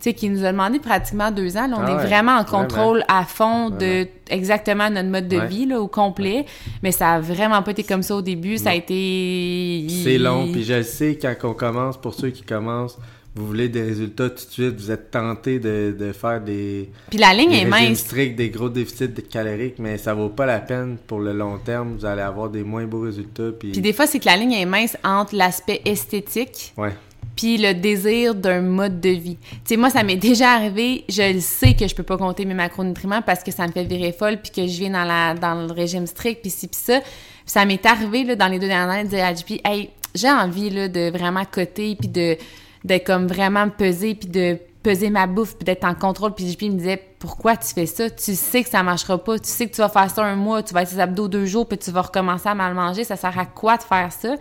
Tu 0.00 0.10
sais, 0.10 0.14
qui 0.14 0.28
nous 0.28 0.44
a 0.44 0.50
demandé 0.50 0.80
pratiquement 0.80 1.30
deux 1.30 1.56
ans. 1.56 1.68
Là, 1.68 1.76
on 1.78 1.84
Ah 1.86 1.90
est 1.92 1.94
ouais, 1.94 2.06
vraiment 2.06 2.32
en 2.32 2.42
vraiment. 2.42 2.62
contrôle 2.64 3.04
à 3.06 3.24
fond 3.24 3.70
de 3.70 4.08
exactement 4.30 4.90
notre 4.90 5.08
mode 5.08 5.28
de 5.28 5.36
Ouais. 5.36 5.46
vie 5.46 5.64
là, 5.64 5.80
au 5.80 5.86
complet. 5.86 6.44
Mais 6.82 6.90
ça 6.90 7.12
a 7.12 7.20
vraiment 7.20 7.62
pas 7.62 7.70
été 7.70 7.84
comme 7.84 8.02
ça 8.02 8.16
au 8.16 8.20
début. 8.20 8.58
Ça 8.58 8.70
a 8.70 8.74
été... 8.74 9.86
C'est 10.02 10.18
long, 10.18 10.50
puis 10.50 10.64
je 10.64 10.72
le 10.74 10.82
sais, 10.82 11.16
quand 11.22 11.32
on 11.44 11.54
commence, 11.54 11.96
pour 11.96 12.14
ceux 12.14 12.30
qui 12.30 12.42
commencent, 12.42 12.98
vous 13.34 13.46
voulez 13.46 13.68
des 13.68 13.82
résultats 13.82 14.28
tout 14.28 14.44
de 14.44 14.50
suite, 14.50 14.74
vous 14.78 14.90
êtes 14.90 15.10
tenté 15.10 15.58
de, 15.58 15.96
de 15.98 16.12
faire 16.12 16.40
des, 16.40 16.90
Puis 17.08 17.18
la 17.18 17.32
ligne 17.32 17.50
des 17.50 17.58
est 17.58 17.64
mince. 17.64 18.00
stricts, 18.00 18.36
des 18.36 18.50
gros 18.50 18.68
déficits 18.68 19.08
caloriques, 19.30 19.78
mais 19.78 19.96
ça 19.96 20.12
vaut 20.12 20.28
pas 20.28 20.44
la 20.44 20.60
peine 20.60 20.98
pour 21.06 21.18
le 21.20 21.32
long 21.32 21.58
terme. 21.58 21.96
Vous 21.96 22.04
allez 22.04 22.20
avoir 22.22 22.50
des 22.50 22.62
moins 22.62 22.84
beaux 22.84 23.00
résultats. 23.00 23.50
Puis, 23.58 23.72
Puis 23.72 23.80
des 23.80 23.92
fois, 23.94 24.06
c'est 24.06 24.18
que 24.18 24.26
la 24.26 24.36
ligne 24.36 24.52
est 24.52 24.66
mince 24.66 24.96
entre 25.02 25.34
l'aspect 25.34 25.80
esthétique 25.86 26.74
ouais, 26.76 26.92
puis 27.34 27.56
le 27.56 27.72
désir 27.72 28.34
d'un 28.34 28.60
mode 28.60 29.00
de 29.00 29.08
vie. 29.08 29.38
Tu 29.40 29.58
sais, 29.64 29.76
moi, 29.78 29.88
ça 29.88 30.02
m'est 30.02 30.16
déjà 30.16 30.52
arrivé, 30.52 31.04
je 31.08 31.32
le 31.32 31.40
sais 31.40 31.74
que 31.74 31.88
je 31.88 31.94
peux 31.94 32.02
pas 32.02 32.18
compter 32.18 32.44
mes 32.44 32.52
macronutriments 32.54 33.22
parce 33.22 33.42
que 33.42 33.50
ça 33.50 33.66
me 33.66 33.72
fait 33.72 33.84
virer 33.84 34.12
folle 34.12 34.38
puis 34.42 34.52
que 34.52 34.66
je 34.70 34.78
viens 34.78 34.90
dans, 34.90 35.04
la, 35.04 35.34
dans 35.34 35.54
le 35.54 35.72
régime 35.72 36.06
strict 36.06 36.42
puis 36.42 36.50
ci 36.50 36.68
puis 36.68 36.78
ça. 36.78 37.00
Puis 37.00 37.10
ça 37.46 37.64
m'est 37.64 37.84
arrivé, 37.86 38.24
là, 38.24 38.36
dans 38.36 38.48
les 38.48 38.58
deux 38.58 38.68
dernières 38.68 38.90
années, 38.90 39.04
de 39.04 39.08
dire 39.08 39.24
à 39.24 39.34
JP, 39.34 39.60
hey, 39.64 39.88
j'ai 40.14 40.30
envie, 40.30 40.68
là, 40.68 40.88
de 40.88 41.10
vraiment 41.10 41.44
coter 41.50 41.96
puis 41.98 42.08
de, 42.08 42.36
de 42.84 42.98
comme 42.98 43.26
vraiment 43.26 43.66
me 43.66 43.70
peser 43.70 44.14
puis 44.14 44.28
de 44.28 44.58
peser 44.82 45.10
ma 45.10 45.26
bouffe 45.26 45.56
puis 45.56 45.64
d'être 45.64 45.84
en 45.84 45.94
contrôle 45.94 46.34
puis 46.34 46.48
JP 46.50 46.62
me 46.62 46.78
disait 46.78 47.02
pourquoi 47.18 47.56
tu 47.56 47.68
fais 47.68 47.86
ça? 47.86 48.10
Tu 48.10 48.34
sais 48.34 48.64
que 48.64 48.68
ça 48.68 48.82
marchera 48.82 49.16
pas. 49.22 49.38
Tu 49.38 49.48
sais 49.48 49.68
que 49.68 49.74
tu 49.74 49.80
vas 49.80 49.88
faire 49.88 50.10
ça 50.10 50.24
un 50.24 50.34
mois 50.34 50.62
tu 50.62 50.74
vas 50.74 50.82
être 50.82 50.90
tes 50.90 51.00
abdos 51.00 51.28
deux 51.28 51.46
jours 51.46 51.68
puis 51.68 51.78
tu 51.78 51.90
vas 51.90 52.02
recommencer 52.02 52.48
à 52.48 52.54
mal 52.54 52.74
manger. 52.74 53.04
Ça 53.04 53.16
sert 53.16 53.38
à 53.38 53.46
quoi 53.46 53.76
de 53.76 53.82
faire 53.82 54.12
ça? 54.12 54.34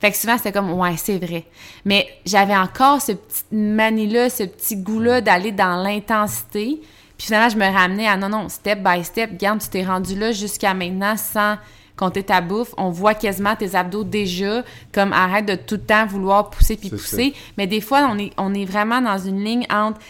Fait 0.00 0.10
que 0.10 0.16
souvent, 0.16 0.36
c'était 0.36 0.52
comme, 0.52 0.72
ouais, 0.72 0.96
c'est 0.96 1.18
vrai. 1.18 1.44
Mais 1.84 2.06
j'avais 2.26 2.56
encore 2.56 3.00
ce 3.00 3.12
petit 3.12 3.44
manie-là, 3.50 4.28
ce 4.28 4.42
petit 4.42 4.76
goût-là 4.76 5.20
d'aller 5.20 5.52
dans 5.52 5.82
l'intensité. 5.82 6.80
Puis 7.16 7.28
finalement, 7.28 7.48
je 7.48 7.56
me 7.56 7.64
ramenais 7.64 8.06
à, 8.06 8.16
non, 8.16 8.28
non, 8.28 8.48
step 8.48 8.80
by 8.82 9.02
step, 9.02 9.30
regarde, 9.32 9.60
tu 9.60 9.68
t'es 9.68 9.84
rendu 9.84 10.18
là 10.18 10.32
jusqu'à 10.32 10.74
maintenant 10.74 11.16
sans 11.16 11.56
compter 11.96 12.22
ta 12.22 12.40
bouffe. 12.40 12.74
On 12.76 12.90
voit 12.90 13.14
quasiment 13.14 13.56
tes 13.56 13.74
abdos 13.74 14.04
déjà, 14.04 14.62
comme 14.92 15.12
arrête 15.12 15.46
de 15.46 15.54
tout 15.54 15.76
le 15.76 15.82
temps 15.82 16.06
vouloir 16.06 16.50
pousser 16.50 16.76
puis 16.76 16.90
pousser. 16.90 17.34
Mais 17.56 17.66
des 17.66 17.80
fois, 17.80 18.08
on 18.10 18.18
est, 18.18 18.32
on 18.36 18.54
est 18.54 18.64
vraiment 18.64 19.00
dans 19.00 19.18
une 19.18 19.42
ligne 19.42 19.66
entre 19.70 20.00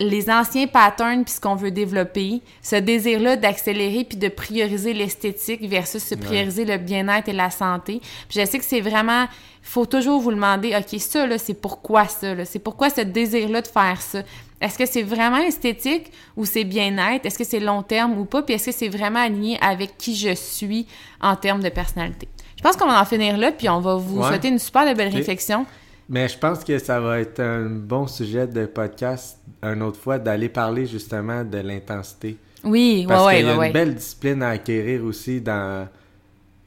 les 0.00 0.28
anciens 0.28 0.66
patterns 0.66 1.24
puis 1.24 1.34
ce 1.34 1.40
qu'on 1.40 1.54
veut 1.54 1.70
développer, 1.70 2.40
ce 2.62 2.76
désir-là 2.76 3.36
d'accélérer 3.36 4.04
puis 4.04 4.18
de 4.18 4.28
prioriser 4.28 4.92
l'esthétique 4.92 5.62
versus 5.68 6.02
se 6.02 6.14
prioriser 6.16 6.64
le 6.64 6.78
bien-être 6.78 7.28
et 7.28 7.32
la 7.32 7.50
santé. 7.50 8.00
Puis 8.28 8.40
je 8.40 8.44
sais 8.44 8.58
que 8.58 8.64
c'est 8.64 8.80
vraiment, 8.80 9.26
faut 9.62 9.86
toujours 9.86 10.20
vous 10.20 10.32
demander, 10.32 10.74
ok, 10.76 10.98
ça 11.00 11.26
là, 11.26 11.38
c'est 11.38 11.54
pourquoi 11.54 12.08
ça 12.08 12.34
là, 12.34 12.44
c'est 12.44 12.58
pourquoi 12.58 12.90
ce 12.90 13.02
désir-là 13.02 13.62
de 13.62 13.68
faire 13.68 14.00
ça? 14.00 14.22
Est-ce 14.60 14.78
que 14.78 14.86
c'est 14.86 15.02
vraiment 15.02 15.38
esthétique 15.38 16.10
ou 16.36 16.44
c'est 16.44 16.64
bien-être? 16.64 17.26
Est-ce 17.26 17.38
que 17.38 17.44
c'est 17.44 17.60
long 17.60 17.82
terme 17.82 18.18
ou 18.18 18.24
pas? 18.24 18.42
Puis 18.42 18.54
est-ce 18.54 18.66
que 18.66 18.72
c'est 18.72 18.88
vraiment 18.88 19.20
aligné 19.20 19.58
avec 19.60 19.96
qui 19.98 20.16
je 20.16 20.34
suis 20.34 20.86
en 21.20 21.36
termes 21.36 21.62
de 21.62 21.68
personnalité? 21.68 22.28
Je 22.56 22.62
pense 22.62 22.76
qu'on 22.76 22.86
va 22.86 23.00
en 23.00 23.04
finir 23.04 23.36
là, 23.36 23.52
puis 23.52 23.68
on 23.68 23.80
va 23.80 23.96
vous 23.96 24.20
Ouais. 24.20 24.28
souhaiter 24.28 24.48
une 24.48 24.58
super 24.58 24.88
de 24.88 24.94
belle 24.94 25.12
réflexion. 25.14 25.66
Mais 26.08 26.28
je 26.28 26.38
pense 26.38 26.62
que 26.64 26.78
ça 26.78 27.00
va 27.00 27.20
être 27.20 27.40
un 27.40 27.62
bon 27.64 28.06
sujet 28.06 28.46
de 28.46 28.66
podcast 28.66 29.38
une 29.62 29.82
autre 29.82 29.98
fois 29.98 30.18
d'aller 30.18 30.48
parler 30.50 30.86
justement 30.86 31.42
de 31.44 31.58
l'intensité. 31.58 32.36
Oui, 32.62 33.04
Parce 33.08 33.26
ouais, 33.26 33.36
qu'il 33.38 33.46
y 33.46 33.50
a 33.50 33.56
ouais, 33.58 33.66
une 33.68 33.72
belle 33.72 33.94
discipline 33.94 34.42
à 34.42 34.50
acquérir 34.50 35.04
aussi 35.04 35.40
dans, 35.40 35.86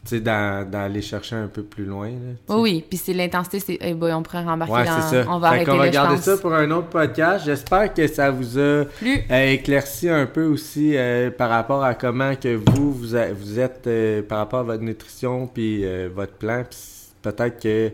tu 0.03 0.09
sais, 0.09 0.19
dans, 0.21 0.67
dans 0.69 0.79
aller 0.85 1.01
chercher 1.01 1.35
un 1.35 1.47
peu 1.47 1.63
plus 1.63 1.85
loin. 1.85 2.07
là, 2.09 2.13
sais. 2.47 2.53
Oui, 2.53 2.59
oui, 2.61 2.85
puis 2.87 2.97
c'est 2.97 3.13
l'intensité, 3.13 3.59
c'est. 3.59 3.77
Eh 3.81 3.93
boy, 3.93 4.11
on 4.13 4.21
pourrait 4.23 4.43
rembarquer 4.43 4.73
Ouais, 4.73 4.85
dans. 4.85 5.01
ça. 5.01 5.25
On 5.27 5.39
va 5.39 5.49
Fait 5.49 5.55
arrêter 5.55 5.71
qu'on 5.71 5.77
va 5.77 5.89
garder 5.89 6.17
ça 6.21 6.37
pour 6.37 6.53
un 6.53 6.69
autre 6.71 6.87
podcast. 6.89 7.45
J'espère 7.45 7.93
que 7.93 8.07
ça 8.07 8.29
vous 8.31 8.57
a 8.59 8.85
Plus. 8.85 9.19
euh, 9.31 9.51
éclairci 9.53 10.07
un 10.09 10.25
peu 10.27 10.45
aussi 10.45 10.95
euh, 10.95 11.29
par 11.31 11.49
rapport 11.49 11.83
à 11.83 11.93
comment 11.95 12.35
que 12.35 12.55
vous 12.55 12.91
vous, 12.93 13.15
a- 13.15 13.31
vous 13.33 13.59
êtes 13.59 13.85
euh, 13.87 14.21
par 14.23 14.39
rapport 14.39 14.59
à 14.61 14.63
votre 14.63 14.83
nutrition 14.83 15.47
puis 15.47 15.83
euh, 15.83 16.09
votre 16.13 16.33
plan. 16.33 16.63
Puis 16.69 16.79
peut-être 17.23 17.59
que 17.61 17.91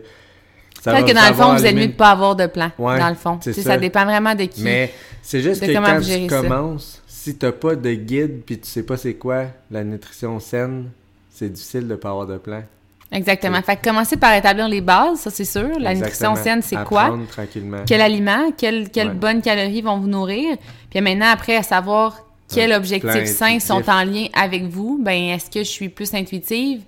Peut-être 0.84 1.06
que 1.06 1.12
dans 1.12 1.28
le 1.28 1.34
fond, 1.34 1.54
vous 1.56 1.66
êtes 1.66 1.74
mieux 1.74 1.88
de 1.88 1.92
pas 1.92 2.10
avoir 2.10 2.36
de 2.36 2.46
plan. 2.46 2.70
Ouais, 2.78 2.98
dans 2.98 3.08
le 3.08 3.14
fond. 3.14 3.38
Tu 3.38 3.52
ça. 3.52 3.62
ça 3.62 3.76
dépend 3.76 4.04
vraiment 4.04 4.34
de 4.34 4.44
qui. 4.44 4.62
Mais 4.62 4.92
c'est 5.22 5.40
juste 5.40 5.64
que 5.64 5.72
quand 5.72 6.00
tu 6.00 6.28
ça. 6.28 6.42
commences, 6.42 7.02
si 7.06 7.36
t'as 7.36 7.52
pas 7.52 7.74
de 7.74 7.92
guide 7.94 8.42
puis 8.44 8.58
tu 8.58 8.68
sais 8.68 8.82
pas 8.82 8.96
c'est 8.96 9.14
quoi 9.14 9.46
la 9.70 9.82
nutrition 9.82 10.38
saine, 10.40 10.90
c'est 11.30 11.50
difficile 11.50 11.88
de 11.88 11.94
pas 11.94 12.10
avoir 12.10 12.26
de 12.26 12.36
plan. 12.36 12.62
Exactement. 13.10 13.62
Fait 13.62 13.76
que 13.76 13.82
commencer 13.88 14.16
par 14.16 14.34
établir 14.34 14.68
les 14.68 14.80
bases, 14.80 15.20
ça 15.20 15.30
c'est 15.30 15.44
sûr. 15.44 15.78
La 15.78 15.94
nutrition 15.94 16.34
saine, 16.34 16.62
c'est 16.62 16.82
quoi? 16.84 17.16
Tranquillement. 17.30 17.78
Quel 17.86 18.00
aliment? 18.00 18.50
Quelles 18.56 18.88
Ouais. 18.94 19.08
bonnes 19.10 19.40
calories 19.40 19.82
vont 19.82 19.98
vous 19.98 20.08
nourrir? 20.08 20.56
Puis 20.90 21.00
maintenant, 21.00 21.30
après, 21.32 21.56
à 21.56 21.62
savoir 21.62 22.18
quels 22.52 22.72
objectifs 22.72 23.26
sains 23.26 23.60
sont 23.60 23.88
en 23.88 24.04
lien 24.04 24.26
avec 24.34 24.64
vous. 24.64 24.98
Ben, 25.02 25.30
est-ce 25.30 25.50
que 25.50 25.60
je 25.60 25.70
suis 25.70 25.88
plus 25.88 26.12
intuitive? 26.14 26.82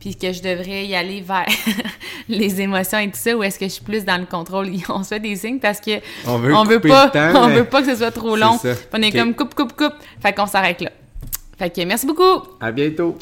Puis 0.00 0.14
que 0.14 0.32
je 0.32 0.42
devrais 0.42 0.86
y 0.86 0.94
aller 0.94 1.20
vers 1.22 1.46
les 2.28 2.60
émotions 2.60 2.98
et 2.98 3.06
tout 3.06 3.18
ça, 3.18 3.36
ou 3.36 3.42
est-ce 3.42 3.58
que 3.58 3.64
je 3.66 3.72
suis 3.72 3.84
plus 3.84 4.04
dans 4.04 4.18
le 4.18 4.26
contrôle? 4.26 4.68
On 4.88 5.02
se 5.02 5.08
fait 5.08 5.20
des 5.20 5.36
signes 5.36 5.58
parce 5.58 5.80
que 5.80 6.00
On 6.26 6.38
veut 6.38 6.54
on 6.54 6.64
veut 6.64 6.76
couper 6.76 6.88
pas, 6.88 7.08
temps, 7.08 7.32
on 7.44 7.48
veut 7.48 7.64
pas 7.64 7.82
que 7.82 7.88
ce 7.88 7.96
soit 7.96 8.10
trop 8.10 8.36
long. 8.36 8.58
On 8.92 9.02
est 9.02 9.12
comme 9.12 9.34
coupe, 9.34 9.54
coupe, 9.54 9.72
coupe. 9.72 9.94
Fait 10.20 10.32
qu'on 10.32 10.46
s'arrête 10.46 10.80
là. 10.80 10.90
Fait 11.58 11.70
que 11.70 11.82
merci 11.84 12.06
beaucoup. 12.06 12.46
À 12.60 12.70
bientôt. 12.70 13.16